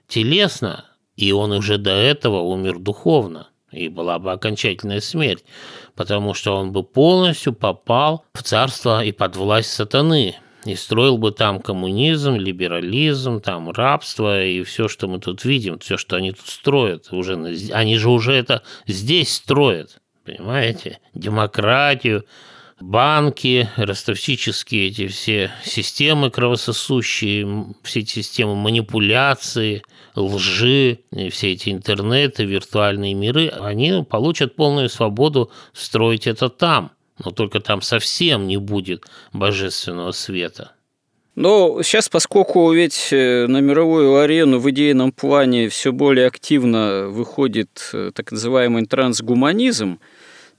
телесно, 0.07 0.87
и 1.15 1.31
он 1.33 1.53
уже 1.53 1.77
до 1.77 1.91
этого 1.91 2.41
умер 2.41 2.79
духовно, 2.79 3.49
и 3.71 3.89
была 3.89 4.19
бы 4.19 4.33
окончательная 4.33 5.01
смерть, 5.01 5.45
потому 5.95 6.35
что 6.35 6.57
он 6.57 6.73
бы 6.73 6.83
полностью 6.83 7.53
попал 7.53 8.25
в 8.33 8.43
царство 8.43 9.05
и 9.05 9.13
под 9.13 9.37
власть 9.37 9.73
сатаны, 9.73 10.37
и 10.65 10.75
строил 10.75 11.19
бы 11.19 11.31
там 11.31 11.61
коммунизм, 11.61 12.35
либерализм, 12.35 13.41
там 13.41 13.71
рабство 13.71 14.43
и 14.45 14.63
все, 14.65 14.89
что 14.89 15.07
мы 15.07 15.21
тут 15.21 15.45
видим, 15.45 15.79
все, 15.79 15.97
что 15.97 16.17
они 16.17 16.33
тут 16.33 16.49
строят, 16.49 17.13
уже, 17.13 17.35
они 17.73 17.97
же 17.97 18.11
уже 18.11 18.33
это 18.33 18.63
здесь 18.87 19.33
строят, 19.33 20.01
понимаете, 20.25 20.99
демократию, 21.15 22.25
банки, 22.81 23.69
ростовщические 23.77 24.89
эти 24.89 25.09
все 25.09 25.51
системы 25.65 26.31
кровососущие, 26.31 27.75
все 27.83 28.01
эти 28.01 28.11
системы 28.11 28.55
манипуляции, 28.55 29.83
лжи, 30.15 31.01
все 31.31 31.53
эти 31.53 31.71
интернеты, 31.71 32.45
виртуальные 32.45 33.15
миры, 33.15 33.49
они 33.49 34.05
получат 34.09 34.57
полную 34.57 34.89
свободу 34.89 35.51
строить 35.73 36.27
это 36.27 36.49
там. 36.49 36.93
Но 37.25 37.33
только 37.33 37.59
там 37.61 37.83
совсем 37.83 38.47
не 38.47 38.59
будет 38.59 39.05
божественного 39.33 40.13
света. 40.13 40.73
Но 41.35 41.83
сейчас, 41.83 42.09
поскольку 42.09 42.73
ведь 42.73 43.13
э, 43.13 43.47
на 43.47 43.59
мировую 43.61 44.19
арену 44.19 44.59
в 44.59 44.69
идейном 44.71 45.13
плане 45.13 45.69
все 45.69 45.93
более 45.93 46.27
активно 46.27 47.07
выходит 47.09 47.91
э, 47.93 48.11
так 48.13 48.33
называемый 48.33 48.87
трансгуманизм, 48.87 50.01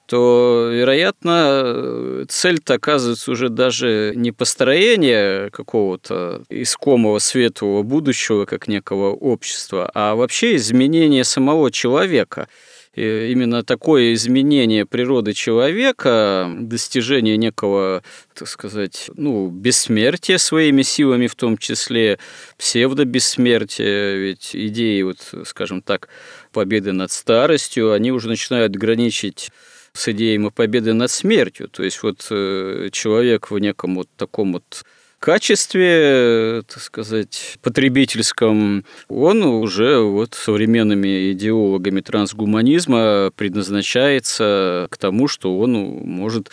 то, 0.09 0.71
вероятно, 0.71 2.25
цель-то 2.27 2.73
оказывается 2.73 3.29
уже 3.29 3.49
даже 3.49 4.13
не 4.15 4.31
построение 4.31 5.51
какого-то 5.51 6.41
искомого 6.49 7.19
светлого 7.19 7.83
будущего, 7.83 8.45
как 8.45 8.67
некого 8.67 9.11
общества, 9.11 9.91
а 9.93 10.15
вообще 10.15 10.55
изменение 10.55 11.23
самого 11.23 11.69
человека. 11.69 12.47
И 12.95 13.29
именно 13.31 13.63
такое 13.63 14.13
изменение 14.13 14.87
природы 14.87 15.33
человека, 15.33 16.49
достижение 16.59 17.37
некого, 17.37 18.01
так 18.33 18.47
сказать, 18.47 19.11
ну, 19.13 19.47
бессмертия 19.49 20.39
своими 20.39 20.81
силами, 20.81 21.27
в 21.27 21.35
том 21.35 21.55
числе 21.55 22.17
псевдобессмертия, 22.57 24.15
ведь 24.15 24.55
идеи, 24.55 25.03
вот, 25.03 25.19
скажем 25.45 25.83
так, 25.83 26.09
победы 26.51 26.93
над 26.93 27.11
старостью, 27.11 27.91
они 27.91 28.11
уже 28.11 28.27
начинают 28.27 28.75
граничить 28.75 29.51
с 29.99 30.07
идеей 30.09 30.49
победы 30.49 30.93
над 30.93 31.11
смертью. 31.11 31.67
То 31.67 31.83
есть 31.83 32.01
вот 32.03 32.27
э, 32.31 32.89
человек 32.91 33.51
в 33.51 33.59
неком 33.59 33.95
вот 33.95 34.07
таком 34.15 34.53
вот 34.53 34.83
качестве, 35.19 36.63
так 36.67 36.81
сказать, 36.81 37.57
потребительском, 37.61 38.85
он 39.09 39.43
уже 39.43 39.99
вот 39.99 40.33
современными 40.33 41.33
идеологами 41.33 41.99
трансгуманизма 41.99 43.31
предназначается 43.35 44.87
к 44.89 44.97
тому, 44.97 45.27
что 45.27 45.59
он 45.59 45.73
может 45.73 46.51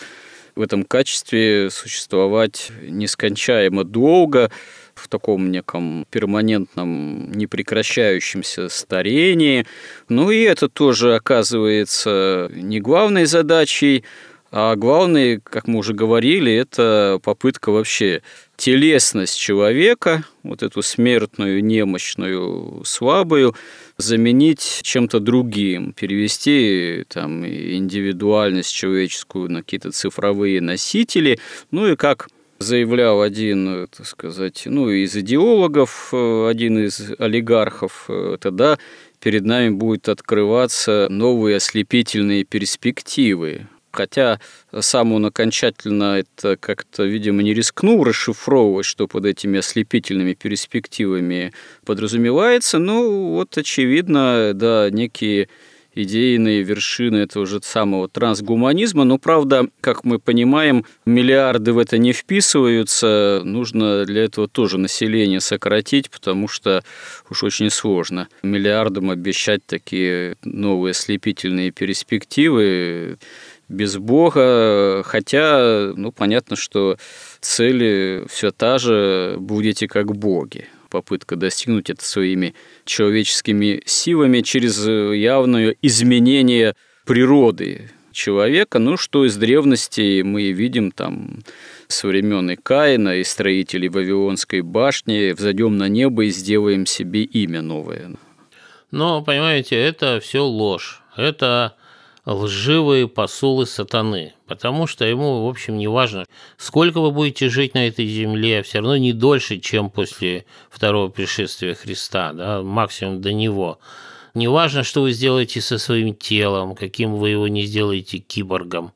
в 0.55 0.61
этом 0.61 0.83
качестве 0.83 1.69
существовать 1.69 2.71
нескончаемо 2.81 3.85
долго, 3.85 4.51
в 4.97 5.07
таком 5.07 5.51
неком 5.51 6.05
перманентном, 6.09 7.31
непрекращающемся 7.31 8.69
старении. 8.69 9.65
Ну 10.09 10.31
и 10.31 10.41
это 10.41 10.69
тоже 10.69 11.15
оказывается 11.15 12.49
не 12.53 12.79
главной 12.79 13.25
задачей, 13.25 14.03
а 14.49 14.75
главное, 14.75 15.41
как 15.43 15.67
мы 15.67 15.79
уже 15.79 15.93
говорили, 15.93 16.53
это 16.53 17.19
попытка 17.21 17.69
вообще 17.69 18.21
телесность 18.55 19.37
человека, 19.37 20.23
вот 20.41 20.63
эту 20.63 20.81
смертную, 20.81 21.63
немощную, 21.63 22.81
слабую, 22.85 23.55
заменить 23.97 24.79
чем-то 24.83 25.19
другим, 25.19 25.91
перевести 25.91 27.03
там 27.09 27.45
индивидуальность 27.45 28.73
человеческую 28.73 29.51
на 29.51 29.63
какие-то 29.63 29.91
цифровые 29.91 30.61
носители, 30.61 31.39
ну 31.71 31.87
и 31.87 31.97
как 31.97 32.29
заявлял 32.59 33.21
один, 33.21 33.87
так 33.95 34.05
сказать, 34.05 34.63
ну, 34.65 34.89
из 34.89 35.15
идеологов, 35.15 36.09
э, 36.13 36.47
один 36.49 36.85
из 36.85 37.11
олигархов, 37.19 38.05
э, 38.09 38.37
тогда 38.39 38.77
перед 39.19 39.45
нами 39.45 39.69
будут 39.69 40.09
открываться 40.09 41.07
новые 41.09 41.57
ослепительные 41.57 42.43
перспективы. 42.43 43.67
Хотя 43.91 44.39
сам 44.79 45.13
он 45.13 45.25
окончательно 45.25 46.19
это 46.19 46.55
как-то, 46.57 47.03
видимо, 47.03 47.41
не 47.41 47.53
рискнул 47.53 48.03
расшифровывать, 48.03 48.85
что 48.85 49.07
под 49.07 49.25
этими 49.25 49.57
ослепительными 49.57 50.33
перспективами 50.33 51.51
подразумевается. 51.83 52.77
Ну, 52.77 53.31
вот, 53.31 53.57
очевидно, 53.57 54.51
да, 54.53 54.89
некие 54.91 55.49
идейные 56.03 56.61
вершины 56.61 57.17
этого 57.17 57.45
же 57.45 57.59
самого 57.61 58.07
трансгуманизма. 58.07 59.03
Но, 59.03 59.17
правда, 59.17 59.67
как 59.81 60.03
мы 60.03 60.19
понимаем, 60.19 60.85
миллиарды 61.05 61.73
в 61.73 61.79
это 61.79 61.97
не 61.97 62.13
вписываются. 62.13 63.41
Нужно 63.43 64.05
для 64.05 64.25
этого 64.25 64.47
тоже 64.47 64.77
население 64.77 65.41
сократить, 65.41 66.09
потому 66.09 66.47
что 66.47 66.83
уж 67.29 67.43
очень 67.43 67.69
сложно 67.69 68.27
миллиардам 68.43 69.09
обещать 69.09 69.65
такие 69.65 70.35
новые 70.43 70.91
ослепительные 70.91 71.71
перспективы 71.71 73.17
без 73.69 73.97
Бога, 73.97 75.03
хотя, 75.03 75.91
ну, 75.95 76.11
понятно, 76.11 76.55
что 76.55 76.97
цели 77.41 78.23
все 78.29 78.51
та 78.51 78.77
же, 78.77 79.35
будете 79.39 79.87
как 79.87 80.15
боги 80.15 80.67
попытка 80.97 81.35
достигнуть 81.35 81.91
это 81.91 82.03
своими 82.03 82.55
человеческими 82.83 83.83
силами 83.85 84.41
через 84.41 84.83
явное 84.87 85.75
изменение 85.83 86.73
природы 87.05 87.91
человека, 88.11 88.79
ну, 88.79 88.97
что 88.97 89.25
из 89.25 89.37
древности 89.37 90.23
мы 90.23 90.51
видим 90.51 90.91
там 90.91 91.43
со 91.87 92.07
времен 92.07 92.57
Каина 92.57 93.17
и 93.17 93.23
строителей 93.23 93.89
Вавилонской 93.89 94.61
башни, 94.61 95.33
взойдем 95.33 95.77
на 95.77 95.87
небо 95.87 96.25
и 96.25 96.31
сделаем 96.31 96.87
себе 96.87 97.21
имя 97.21 97.61
новое. 97.61 98.15
Но, 98.89 99.21
понимаете, 99.21 99.75
это 99.75 100.19
все 100.19 100.43
ложь. 100.43 101.03
Это 101.15 101.75
лживые 102.33 103.07
посулы 103.07 103.65
сатаны, 103.65 104.33
потому 104.47 104.85
что 104.85 105.05
ему, 105.05 105.45
в 105.45 105.49
общем, 105.49 105.77
не 105.77 105.87
важно, 105.87 106.25
сколько 106.57 106.99
вы 106.99 107.11
будете 107.11 107.49
жить 107.49 107.73
на 107.73 107.87
этой 107.87 108.05
земле, 108.05 108.63
все 108.63 108.79
равно 108.79 108.97
не 108.97 109.13
дольше, 109.13 109.59
чем 109.59 109.89
после 109.89 110.45
второго 110.69 111.07
пришествия 111.07 111.73
Христа, 111.73 112.33
да, 112.33 112.61
максимум 112.61 113.21
до 113.21 113.31
него. 113.31 113.79
Не 114.33 114.49
важно, 114.49 114.83
что 114.83 115.01
вы 115.01 115.13
сделаете 115.13 115.61
со 115.61 115.77
своим 115.77 116.13
телом, 116.13 116.75
каким 116.75 117.15
вы 117.15 117.29
его 117.29 117.47
не 117.47 117.63
сделаете 117.63 118.19
киборгом. 118.19 118.91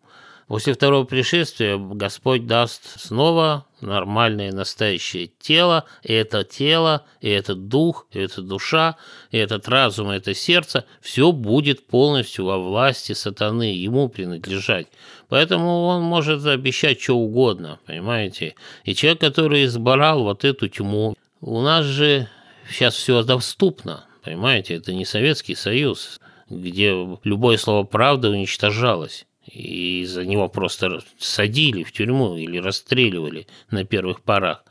После 0.51 0.73
второго 0.73 1.05
пришествия 1.05 1.77
Господь 1.77 2.45
даст 2.45 2.99
снова 2.99 3.65
нормальное 3.79 4.51
настоящее 4.51 5.31
тело, 5.39 5.85
и 6.03 6.11
это 6.11 6.43
тело, 6.43 7.05
и 7.21 7.29
этот 7.29 7.69
дух, 7.69 8.05
и 8.11 8.19
эта 8.19 8.41
душа, 8.41 8.97
и 9.31 9.37
этот 9.37 9.69
разум, 9.69 10.11
и 10.11 10.17
это 10.17 10.33
сердце, 10.33 10.83
все 10.99 11.31
будет 11.31 11.87
полностью 11.87 12.43
во 12.43 12.57
власти 12.57 13.13
сатаны, 13.13 13.73
ему 13.73 14.09
принадлежать. 14.09 14.87
Поэтому 15.29 15.85
он 15.85 16.01
может 16.01 16.45
обещать 16.45 17.01
что 17.01 17.13
угодно, 17.15 17.79
понимаете? 17.85 18.55
И 18.83 18.93
человек, 18.93 19.21
который 19.21 19.63
избрал 19.63 20.23
вот 20.23 20.43
эту 20.43 20.67
тьму, 20.67 21.15
у 21.39 21.61
нас 21.61 21.85
же 21.85 22.27
сейчас 22.69 22.95
все 22.95 23.23
доступно, 23.23 24.03
понимаете? 24.21 24.75
Это 24.75 24.91
не 24.91 25.05
Советский 25.05 25.55
Союз, 25.55 26.19
где 26.49 26.89
любое 27.23 27.55
слово 27.55 27.85
«правда» 27.85 28.31
уничтожалось 28.31 29.25
и 29.45 30.05
за 30.05 30.25
него 30.25 30.47
просто 30.49 31.01
садили 31.17 31.83
в 31.83 31.91
тюрьму 31.91 32.35
или 32.35 32.57
расстреливали 32.57 33.47
на 33.69 33.83
первых 33.83 34.21
порах. 34.21 34.63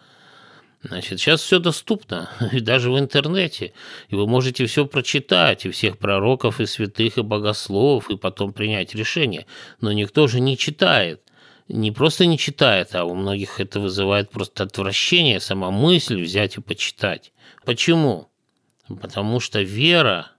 Значит, 0.83 1.21
сейчас 1.21 1.43
все 1.43 1.59
доступно, 1.59 2.31
и 2.53 2.61
даже 2.61 2.91
в 2.91 2.99
интернете. 2.99 3.75
И 4.09 4.15
вы 4.15 4.27
можете 4.27 4.65
все 4.67 4.87
прочитать, 4.87 5.67
и 5.67 5.71
всех 5.71 5.99
пророков, 5.99 6.61
и 6.61 6.67
святых, 6.67 7.19
и 7.19 7.23
богословов, 7.23 8.11
и 8.11 8.17
потом 8.17 8.53
принять 8.53 8.95
решение. 8.95 9.47
Но 9.81 9.93
никто 9.93 10.27
же 10.27 10.41
не 10.41 10.57
читает. 10.57 11.23
Не 11.69 11.93
просто 11.93 12.27
не 12.27 12.39
читает, 12.39 12.95
а 12.95 13.05
у 13.05 13.15
многих 13.15 13.61
это 13.61 13.79
вызывает 13.79 14.31
просто 14.31 14.65
отвращение, 14.65 15.39
сама 15.39 15.71
мысль 15.71 16.21
взять 16.21 16.57
и 16.57 16.61
почитать. 16.61 17.33
Почему? 17.65 18.29
Потому 18.89 19.39
что 19.39 19.61
вера, 19.61 20.33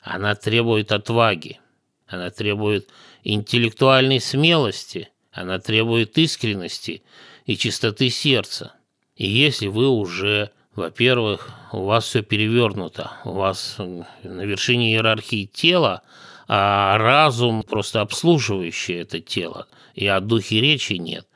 она 0.00 0.34
требует 0.34 0.90
отваги, 0.92 1.60
она 2.06 2.30
требует 2.30 2.88
интеллектуальной 3.22 4.20
смелости, 4.20 5.08
она 5.32 5.58
требует 5.58 6.16
искренности 6.18 7.02
и 7.46 7.56
чистоты 7.56 8.10
сердца. 8.10 8.74
И 9.16 9.26
если 9.26 9.66
вы 9.66 9.88
уже, 9.88 10.50
во-первых, 10.74 11.50
у 11.72 11.84
вас 11.84 12.04
все 12.04 12.22
перевернуто, 12.22 13.12
у 13.24 13.32
вас 13.32 13.76
на 13.78 14.42
вершине 14.42 14.92
иерархии 14.92 15.46
тела, 15.46 16.02
а 16.48 16.98
разум 16.98 17.62
просто 17.62 18.00
обслуживающий 18.00 18.96
это 18.96 19.20
тело, 19.20 19.68
и 19.94 20.06
о 20.06 20.20
духе 20.20 20.60
речи 20.60 20.94
нет. 20.94 21.26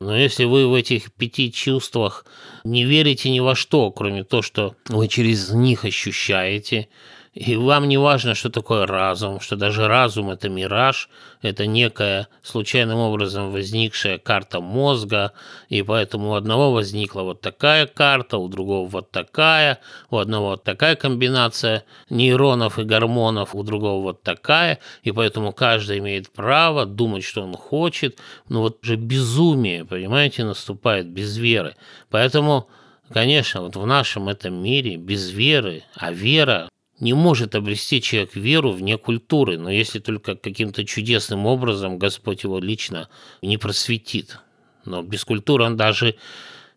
Но 0.00 0.16
если 0.16 0.44
вы 0.44 0.66
в 0.66 0.74
этих 0.74 1.12
пяти 1.12 1.52
чувствах 1.52 2.24
не 2.64 2.84
верите 2.84 3.30
ни 3.30 3.40
во 3.40 3.54
что, 3.54 3.90
кроме 3.90 4.24
того, 4.24 4.42
что 4.42 4.74
вы 4.88 5.08
через 5.08 5.50
них 5.50 5.84
ощущаете, 5.84 6.88
и 7.32 7.54
вам 7.54 7.86
не 7.88 7.96
важно, 7.96 8.34
что 8.34 8.50
такое 8.50 8.86
разум, 8.86 9.38
что 9.38 9.54
даже 9.54 9.86
разум– 9.86 10.30
это 10.32 10.48
мираж, 10.48 11.08
это 11.42 11.64
некая 11.64 12.26
случайным 12.42 12.98
образом 12.98 13.52
возникшая 13.52 14.18
карта 14.18 14.60
мозга, 14.60 15.32
и 15.68 15.82
поэтому 15.82 16.30
у 16.30 16.34
одного 16.34 16.72
возникла 16.72 17.22
вот 17.22 17.40
такая 17.40 17.86
карта, 17.86 18.36
у 18.36 18.48
другого 18.48 18.88
вот 18.88 19.12
такая, 19.12 19.78
у 20.10 20.16
одного 20.16 20.48
вот 20.50 20.64
такая 20.64 20.96
комбинация 20.96 21.84
нейронов 22.08 22.80
и 22.80 22.82
гормонов, 22.82 23.54
у 23.54 23.62
другого 23.62 24.02
вот 24.02 24.24
такая, 24.24 24.80
и 25.04 25.12
поэтому 25.12 25.52
каждый 25.52 25.98
имеет 25.98 26.32
право 26.32 26.84
думать, 26.84 27.22
что 27.22 27.42
он 27.42 27.54
хочет. 27.54 28.18
Но 28.48 28.62
вот 28.62 28.78
же 28.82 28.96
безумие, 28.96 29.84
понимаете, 29.84 30.44
наступает 30.44 31.06
без 31.06 31.36
веры. 31.36 31.76
Поэтому 32.10 32.68
Конечно, 33.12 33.62
вот 33.62 33.74
в 33.74 33.84
нашем 33.86 34.28
этом 34.28 34.54
мире 34.62 34.96
без 34.96 35.30
веры, 35.30 35.82
а 35.96 36.12
вера 36.12 36.68
не 37.00 37.14
может 37.14 37.54
обрести 37.54 38.00
человек 38.02 38.36
веру 38.36 38.72
вне 38.72 38.98
культуры, 38.98 39.58
но 39.58 39.70
если 39.70 39.98
только 39.98 40.36
каким-то 40.36 40.84
чудесным 40.84 41.46
образом 41.46 41.98
Господь 41.98 42.44
его 42.44 42.58
лично 42.58 43.08
не 43.42 43.56
просветит. 43.56 44.38
Но 44.84 45.02
без 45.02 45.24
культуры 45.24 45.64
он 45.64 45.76
даже 45.76 46.16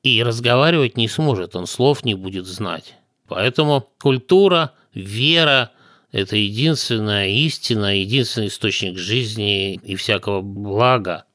и 0.02 0.24
разговаривать 0.24 0.98
не 0.98 1.08
сможет, 1.08 1.56
он 1.56 1.68
слов 1.68 2.04
не 2.04 2.16
будет 2.16 2.46
знать. 2.46 2.96
Поэтому 3.28 3.90
культура, 4.02 4.74
вера– 4.94 5.72
это 6.12 6.36
единственная 6.36 7.28
истина, 7.30 7.98
единственный 8.00 8.48
источник 8.48 8.98
жизни 8.98 9.76
и 9.76 9.96
всякого 9.96 10.42
блага, 10.42 11.26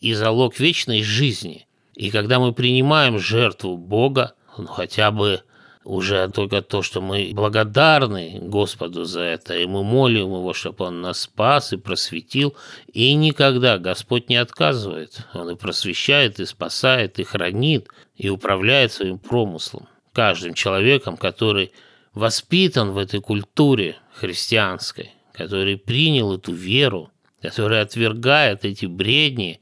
и 0.00 0.14
залог 0.14 0.58
вечной 0.58 1.02
жизни. 1.02 1.66
И 1.94 2.10
когда 2.10 2.38
мы 2.38 2.52
принимаем 2.52 3.18
жертву 3.18 3.76
Бога, 3.76 4.34
ну 4.56 4.66
хотя 4.66 5.10
бы 5.10 5.42
уже 5.88 6.28
только 6.28 6.60
то, 6.60 6.82
что 6.82 7.00
мы 7.00 7.30
благодарны 7.32 8.38
Господу 8.42 9.04
за 9.04 9.22
это, 9.22 9.56
и 9.56 9.64
мы 9.64 9.82
молим 9.82 10.34
Его, 10.34 10.52
чтобы 10.52 10.84
Он 10.84 11.00
нас 11.00 11.22
спас 11.22 11.72
и 11.72 11.78
просветил, 11.78 12.54
и 12.92 13.14
никогда 13.14 13.78
Господь 13.78 14.28
не 14.28 14.36
отказывает. 14.36 15.26
Он 15.32 15.48
и 15.48 15.56
просвещает, 15.56 16.40
и 16.40 16.44
спасает, 16.44 17.18
и 17.18 17.24
хранит, 17.24 17.88
и 18.16 18.28
управляет 18.28 18.92
своим 18.92 19.18
промыслом. 19.18 19.88
Каждым 20.12 20.52
человеком, 20.52 21.16
который 21.16 21.72
воспитан 22.12 22.90
в 22.90 22.98
этой 22.98 23.20
культуре 23.20 23.96
христианской, 24.12 25.12
который 25.32 25.78
принял 25.78 26.34
эту 26.34 26.52
веру, 26.52 27.10
который 27.40 27.80
отвергает 27.80 28.66
эти 28.66 28.84
бредни, 28.84 29.58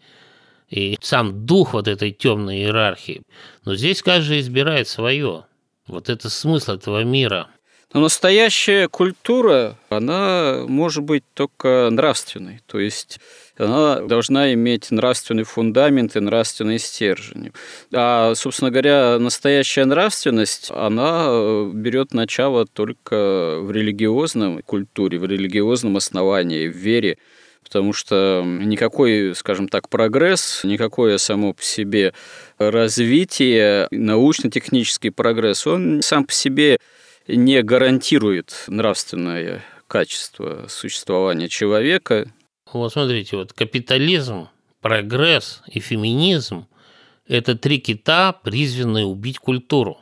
и 0.71 0.99
сам 1.01 1.47
дух 1.47 1.75
вот 1.75 1.87
этой 1.87 2.11
темной 2.11 2.57
иерархии. 2.57 3.23
Но 3.65 3.77
здесь 3.77 4.03
каждый 4.03 4.41
избирает 4.41 4.89
свое. 4.89 5.45
Вот 5.87 6.09
это 6.09 6.29
смысл 6.31 6.73
этого 6.73 7.05
мира. 7.05 7.49
Но 7.95 8.01
настоящая 8.01 8.89
культура, 8.89 9.79
она 9.89 10.65
может 10.67 11.05
быть 11.05 11.23
только 11.35 11.89
нравственной. 11.91 12.61
То 12.67 12.81
есть 12.81 13.21
она 13.57 14.01
должна 14.01 14.53
иметь 14.53 14.91
нравственный 14.91 15.45
фундамент 15.45 16.17
и 16.17 16.21
нравственный 16.21 16.79
стержень. 16.79 17.53
А, 17.95 18.35
собственно 18.35 18.71
говоря, 18.71 19.19
настоящая 19.19 19.85
нравственность, 19.85 20.71
она 20.71 21.71
берет 21.73 22.13
начало 22.13 22.67
только 22.67 23.61
в 23.63 23.71
религиозном 23.71 24.63
культуре, 24.63 25.19
в 25.19 25.25
религиозном 25.25 25.97
основании, 25.97 26.69
в 26.69 26.77
вере 26.77 27.19
потому 27.67 27.93
что 27.93 28.45
никакой, 28.47 29.35
скажем 29.35 29.69
так, 29.69 29.89
прогресс, 29.89 30.61
никакое 30.63 31.19
само 31.19 31.53
по 31.53 31.63
себе 31.65 32.15
развитие, 32.59 33.89
научно-технический 33.91 35.11
прогресс, 35.11 35.67
он 35.67 36.01
сам 36.01 36.25
по 36.25 36.33
себе 36.33 36.79
не 37.27 37.61
гарантирует 37.63 38.55
нравственное 38.69 39.65
качество 39.89 40.67
существования 40.69 41.49
человека. 41.49 42.31
Вот 42.73 42.93
смотрите, 42.93 43.37
вот 43.37 43.53
капитализм, 43.53 44.49
прогресс 44.81 45.63
и 45.67 45.81
феминизм– 45.81 46.69
это 47.27 47.57
три 47.57 47.81
кита, 47.81 48.33
призванные 48.33 49.07
убить 49.07 49.39
культуру. 49.39 49.99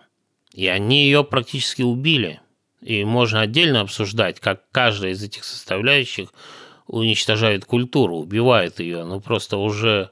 И 0.53 0.67
они 0.67 1.07
ее 1.07 1.25
практически 1.25 1.81
убили. 1.81 2.41
И 2.83 3.05
можно 3.05 3.41
отдельно 3.41 3.81
обсуждать, 3.81 4.39
как 4.39 4.65
каждая 4.71 5.13
из 5.13 5.23
этих 5.23 5.45
составляющих 5.45 6.29
уничтожает 6.87 7.65
культуру, 7.65 8.17
убивает 8.17 8.81
ее, 8.81 9.05
но 9.05 9.21
просто 9.21 9.57
уже 9.57 10.11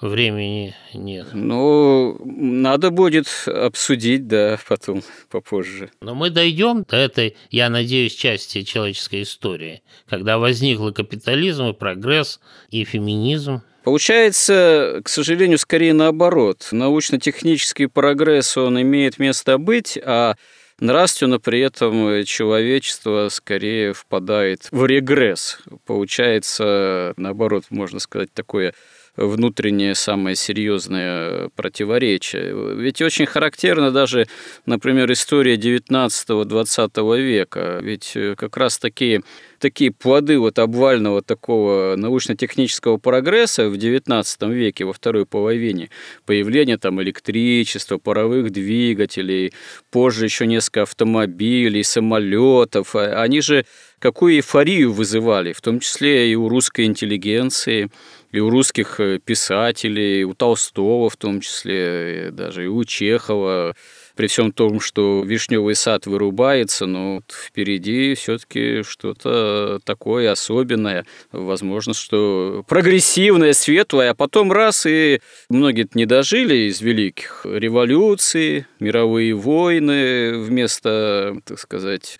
времени 0.00 0.74
нет. 0.92 1.28
Ну, 1.32 2.18
надо 2.24 2.90
будет 2.90 3.26
обсудить, 3.46 4.26
да, 4.26 4.58
потом, 4.68 5.02
попозже. 5.30 5.90
Но 6.00 6.14
мы 6.14 6.30
дойдем 6.30 6.84
до 6.88 6.96
этой, 6.96 7.36
я 7.50 7.68
надеюсь, 7.70 8.14
части 8.14 8.62
человеческой 8.62 9.22
истории, 9.22 9.82
когда 10.08 10.38
возникл 10.38 10.90
капитализм, 10.90 11.66
и 11.66 11.72
прогресс, 11.72 12.40
и 12.70 12.84
феминизм. 12.84 13.62
Получается, 13.84 15.02
к 15.04 15.08
сожалению, 15.08 15.58
скорее 15.58 15.92
наоборот. 15.92 16.68
Научно-технический 16.72 17.86
прогресс, 17.86 18.56
он 18.56 18.80
имеет 18.80 19.18
место 19.18 19.58
быть, 19.58 19.98
а 20.02 20.36
Нравственно 20.80 21.38
при 21.38 21.60
этом 21.60 22.24
человечество 22.24 23.28
скорее 23.28 23.92
впадает 23.92 24.68
в 24.70 24.84
регресс. 24.86 25.58
Получается, 25.86 27.14
наоборот, 27.16 27.64
можно 27.70 28.00
сказать, 28.00 28.32
такое 28.32 28.74
внутреннее 29.16 29.94
самое 29.94 30.36
серьезное 30.36 31.48
противоречие. 31.56 32.74
Ведь 32.76 33.00
очень 33.02 33.26
характерно 33.26 33.90
даже, 33.90 34.26
например, 34.66 35.10
история 35.12 35.56
19-20 35.56 37.20
века. 37.20 37.78
Ведь 37.82 38.16
как 38.36 38.56
раз 38.56 38.78
такие 38.78 39.22
такие 39.64 39.92
плоды 39.92 40.38
вот 40.38 40.58
обвального 40.58 41.22
такого 41.22 41.96
научно-технического 41.96 42.98
прогресса 42.98 43.70
в 43.70 43.74
XIX 43.74 44.52
веке, 44.52 44.84
во 44.84 44.92
второй 44.92 45.24
половине, 45.24 45.88
появление 46.26 46.76
там 46.76 47.00
электричества, 47.00 47.96
паровых 47.96 48.50
двигателей, 48.50 49.54
позже 49.90 50.26
еще 50.26 50.46
несколько 50.46 50.82
автомобилей, 50.82 51.82
самолетов, 51.82 52.94
а 52.94 53.22
они 53.22 53.40
же 53.40 53.64
какую 54.00 54.34
эйфорию 54.36 54.92
вызывали, 54.92 55.54
в 55.54 55.62
том 55.62 55.80
числе 55.80 56.30
и 56.30 56.34
у 56.34 56.50
русской 56.50 56.84
интеллигенции, 56.84 57.90
и 58.34 58.40
у 58.40 58.50
русских 58.50 58.98
э, 58.98 59.20
писателей, 59.24 60.24
у 60.24 60.34
Толстого 60.34 61.08
в 61.08 61.16
том 61.16 61.40
числе, 61.40 62.30
даже 62.32 62.64
и 62.64 62.66
у 62.66 62.84
Чехова. 62.84 63.76
При 64.16 64.26
всем 64.26 64.50
том, 64.50 64.80
что 64.80 65.22
вишневый 65.24 65.76
сад 65.76 66.06
вырубается, 66.06 66.86
но 66.86 67.20
впереди 67.28 68.14
все-таки 68.14 68.82
что-то 68.82 69.80
такое 69.84 70.32
особенное, 70.32 71.04
возможно, 71.30 71.94
что 71.94 72.64
прогрессивное, 72.68 73.52
светлое, 73.52 74.10
а 74.10 74.14
потом 74.14 74.50
раз 74.50 74.84
и 74.86 75.20
многие 75.48 75.88
не 75.94 76.06
дожили 76.06 76.68
из 76.68 76.80
великих 76.80 77.44
революций, 77.44 78.66
мировые 78.80 79.34
войны 79.34 80.38
вместо, 80.38 81.36
так 81.44 81.58
сказать, 81.60 82.18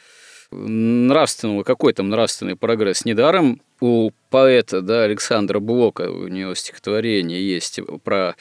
нравственного, 0.55 1.63
какой 1.63 1.93
там 1.93 2.09
нравственный 2.09 2.57
прогресс. 2.57 3.05
Недаром 3.05 3.61
у 3.81 4.11
поэта 4.31 4.81
да, 4.81 5.05
Александра 5.05 5.59
Блока, 5.61 6.11
у 6.11 6.29
него 6.29 6.55
стихотворение 6.55 7.47
есть 7.47 7.81
про 8.03 8.35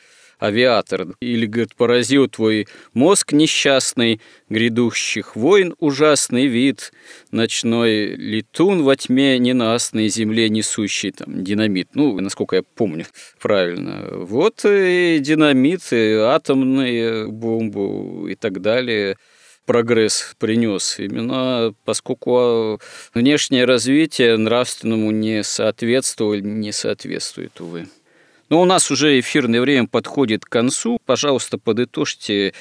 авиатор, 0.44 1.08
или, 1.22 1.46
говорит, 1.46 1.76
поразил 1.76 2.28
твой 2.28 2.68
мозг 2.94 3.32
несчастный, 3.32 4.20
грядущих 4.50 5.36
войн 5.36 5.74
ужасный 5.80 6.48
вид, 6.48 6.92
ночной 7.32 8.08
летун 8.16 8.84
во 8.84 8.96
тьме 8.96 9.40
ненастной 9.40 10.10
земле 10.10 10.50
несущий 10.50 11.12
там 11.12 11.44
динамит. 11.44 11.90
Ну, 11.94 12.20
насколько 12.20 12.58
я 12.58 12.64
помню 12.64 13.06
правильно. 13.42 14.10
Вот 14.12 14.66
и 14.66 15.20
динамит, 15.22 15.82
и 15.92 16.14
атомные 16.14 17.28
бомбу 17.28 18.28
и 18.28 18.36
так 18.36 18.62
далее 18.62 19.18
прогресс 19.66 20.36
принес. 20.40 21.00
Именно 21.00 21.74
поскольку 21.86 22.80
внешнее 23.14 23.66
развитие 23.66 24.38
нравственному 24.38 25.12
не 25.12 25.44
соответствовало, 25.44 26.36
не 26.36 26.72
соответствует, 26.72 27.60
увы. 27.62 27.88
Но 28.50 28.62
у 28.62 28.66
нас 28.66 28.92
уже 28.92 29.20
эфирное 29.20 29.62
время 29.62 29.88
подходит 29.88 30.46
к 30.46 30.50
концу. 30.50 31.00
Пожалуйста, 31.06 31.58
подытожьте 31.58 32.54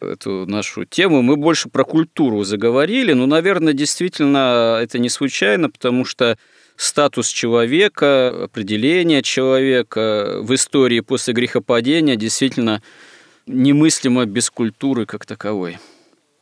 эту 0.00 0.46
нашу 0.46 0.84
тему. 0.84 1.22
Мы 1.22 1.36
больше 1.36 1.68
про 1.68 1.84
культуру 1.84 2.44
заговорили, 2.44 3.12
но, 3.12 3.26
наверное, 3.26 3.74
действительно 3.74 4.78
это 4.80 4.98
не 4.98 5.10
случайно, 5.10 5.68
потому 5.68 6.04
что 6.04 6.38
статус 6.76 7.28
человека, 7.28 8.44
определение 8.44 9.22
человека 9.22 10.38
в 10.40 10.54
истории 10.54 11.00
после 11.00 11.34
грехопадения 11.34 12.16
действительно 12.16 12.80
немыслимо 13.46 14.24
без 14.24 14.48
культуры 14.50 15.04
как 15.04 15.26
таковой. 15.26 15.78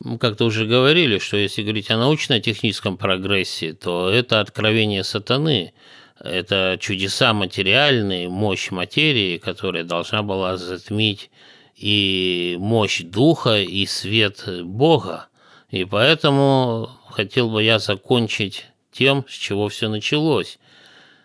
Мы 0.03 0.17
как-то 0.17 0.45
уже 0.45 0.65
говорили, 0.65 1.17
что 1.17 1.37
если 1.37 1.63
говорить 1.63 1.89
о 1.89 1.97
научно-техническом 1.97 2.97
прогрессе, 2.97 3.73
то 3.73 4.09
это 4.09 4.41
откровение 4.41 5.03
сатаны– 5.03 5.73
это 6.19 6.77
чудеса 6.79 7.33
материальные, 7.33 8.29
мощь 8.29 8.71
материи, 8.71 9.37
которая 9.37 9.83
должна 9.83 10.23
была 10.23 10.57
затмить 10.57 11.31
и 11.75 12.55
мощь 12.59 13.01
Духа, 13.01 13.61
и 13.61 13.85
свет 13.85 14.43
Бога. 14.63 15.27
И 15.69 15.85
поэтому 15.85 16.89
хотел 17.09 17.49
бы 17.49 17.63
я 17.63 17.79
закончить 17.79 18.65
тем, 18.91 19.25
с 19.27 19.33
чего 19.33 19.69
все 19.69 19.89
началось. 19.89 20.59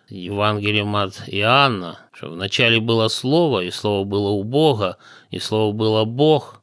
Евангелием 0.09 0.97
от 0.97 1.23
Иоанна, 1.27 1.99
что 2.13 2.31
вначале 2.31 2.81
было 2.81 3.09
Слово, 3.09 3.61
и 3.61 3.71
Слово 3.71 4.05
было 4.05 4.31
у 4.31 4.43
Бога, 4.43 4.97
и 5.31 5.39
Слово 5.39 5.73
было 5.73 6.05
Бог. 6.05 6.58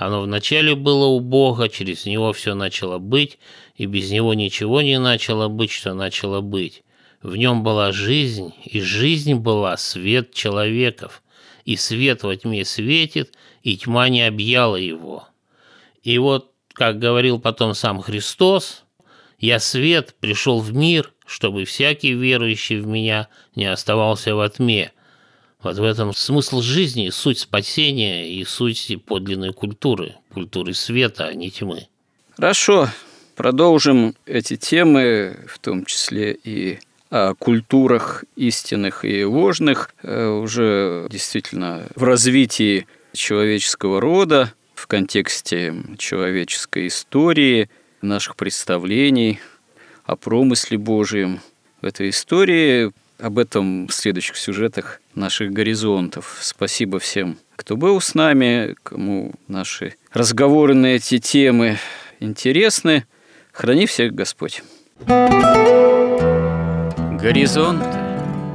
Оно 0.00 0.22
вначале 0.22 0.74
было 0.74 1.04
у 1.04 1.20
Бога, 1.20 1.68
через 1.68 2.06
Него 2.06 2.32
все 2.32 2.54
начало 2.54 2.96
быть, 2.96 3.38
и 3.76 3.84
без 3.84 4.10
Него 4.10 4.32
ничего 4.32 4.80
не 4.80 4.98
начало 4.98 5.48
быть, 5.48 5.70
что 5.70 5.92
начало 5.92 6.40
быть. 6.40 6.84
В 7.20 7.36
нем 7.36 7.62
была 7.62 7.92
жизнь, 7.92 8.54
и 8.64 8.80
жизнь 8.80 9.34
была 9.34 9.76
свет 9.76 10.32
человеков, 10.32 11.22
и 11.66 11.76
свет 11.76 12.22
во 12.22 12.34
тьме 12.34 12.64
светит, 12.64 13.34
и 13.62 13.76
тьма 13.76 14.08
не 14.08 14.22
объяла 14.22 14.76
его. 14.76 15.28
И 16.02 16.16
вот, 16.16 16.50
как 16.72 16.98
говорил 16.98 17.38
потом 17.38 17.74
сам 17.74 18.00
Христос, 18.00 18.84
«Я 19.38 19.58
свет 19.58 20.14
пришел 20.18 20.60
в 20.60 20.72
мир, 20.72 21.12
чтобы 21.26 21.66
всякий 21.66 22.14
верующий 22.14 22.80
в 22.80 22.86
меня 22.86 23.28
не 23.54 23.66
оставался 23.66 24.34
во 24.34 24.48
тьме». 24.48 24.92
Вот 25.62 25.76
в 25.76 25.84
этом 25.84 26.14
смысл 26.14 26.62
жизни, 26.62 27.10
суть 27.10 27.38
спасения 27.38 28.30
и 28.32 28.44
суть 28.44 28.96
подлинной 29.04 29.52
культуры, 29.52 30.14
культуры 30.32 30.72
света, 30.72 31.26
а 31.26 31.34
не 31.34 31.50
тьмы. 31.50 31.88
Хорошо, 32.34 32.88
продолжим 33.36 34.14
эти 34.24 34.56
темы, 34.56 35.36
в 35.46 35.58
том 35.58 35.84
числе 35.84 36.32
и 36.32 36.78
о 37.10 37.34
культурах 37.34 38.24
истинных 38.36 39.04
и 39.04 39.24
ложных 39.24 39.92
э, 40.02 40.26
уже 40.28 41.08
действительно 41.10 41.86
в 41.94 42.04
развитии 42.04 42.86
человеческого 43.12 44.00
рода, 44.00 44.54
в 44.74 44.86
контексте 44.86 45.74
человеческой 45.98 46.86
истории, 46.86 47.68
наших 48.00 48.36
представлений 48.36 49.40
о 50.04 50.16
промысле 50.16 50.78
Божьем. 50.78 51.40
В 51.82 51.86
этой 51.86 52.10
истории 52.10 52.92
об 53.20 53.38
этом 53.38 53.86
в 53.86 53.92
следующих 53.92 54.36
сюжетах 54.36 55.00
наших 55.14 55.52
горизонтов. 55.52 56.38
Спасибо 56.40 56.98
всем, 56.98 57.36
кто 57.56 57.76
был 57.76 58.00
с 58.00 58.14
нами, 58.14 58.74
кому 58.82 59.32
наши 59.48 59.94
разговоры 60.12 60.74
на 60.74 60.86
эти 60.86 61.18
темы 61.18 61.78
интересны. 62.18 63.04
Храни 63.52 63.86
всех 63.86 64.14
Господь. 64.14 64.62
Горизонт 67.20 67.84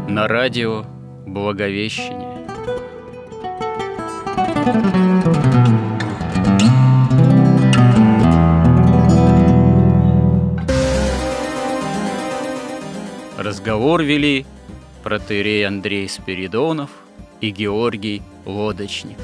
на 0.07 0.27
радио 0.27 0.85
Благовещение. 1.27 2.35
Разговор 13.37 14.01
вели 14.01 14.45
протеерей 15.05 15.67
Андрей 15.67 16.09
Спиридонов 16.09 16.89
и 17.39 17.51
Георгий 17.51 18.23
Лодочник. 18.43 19.19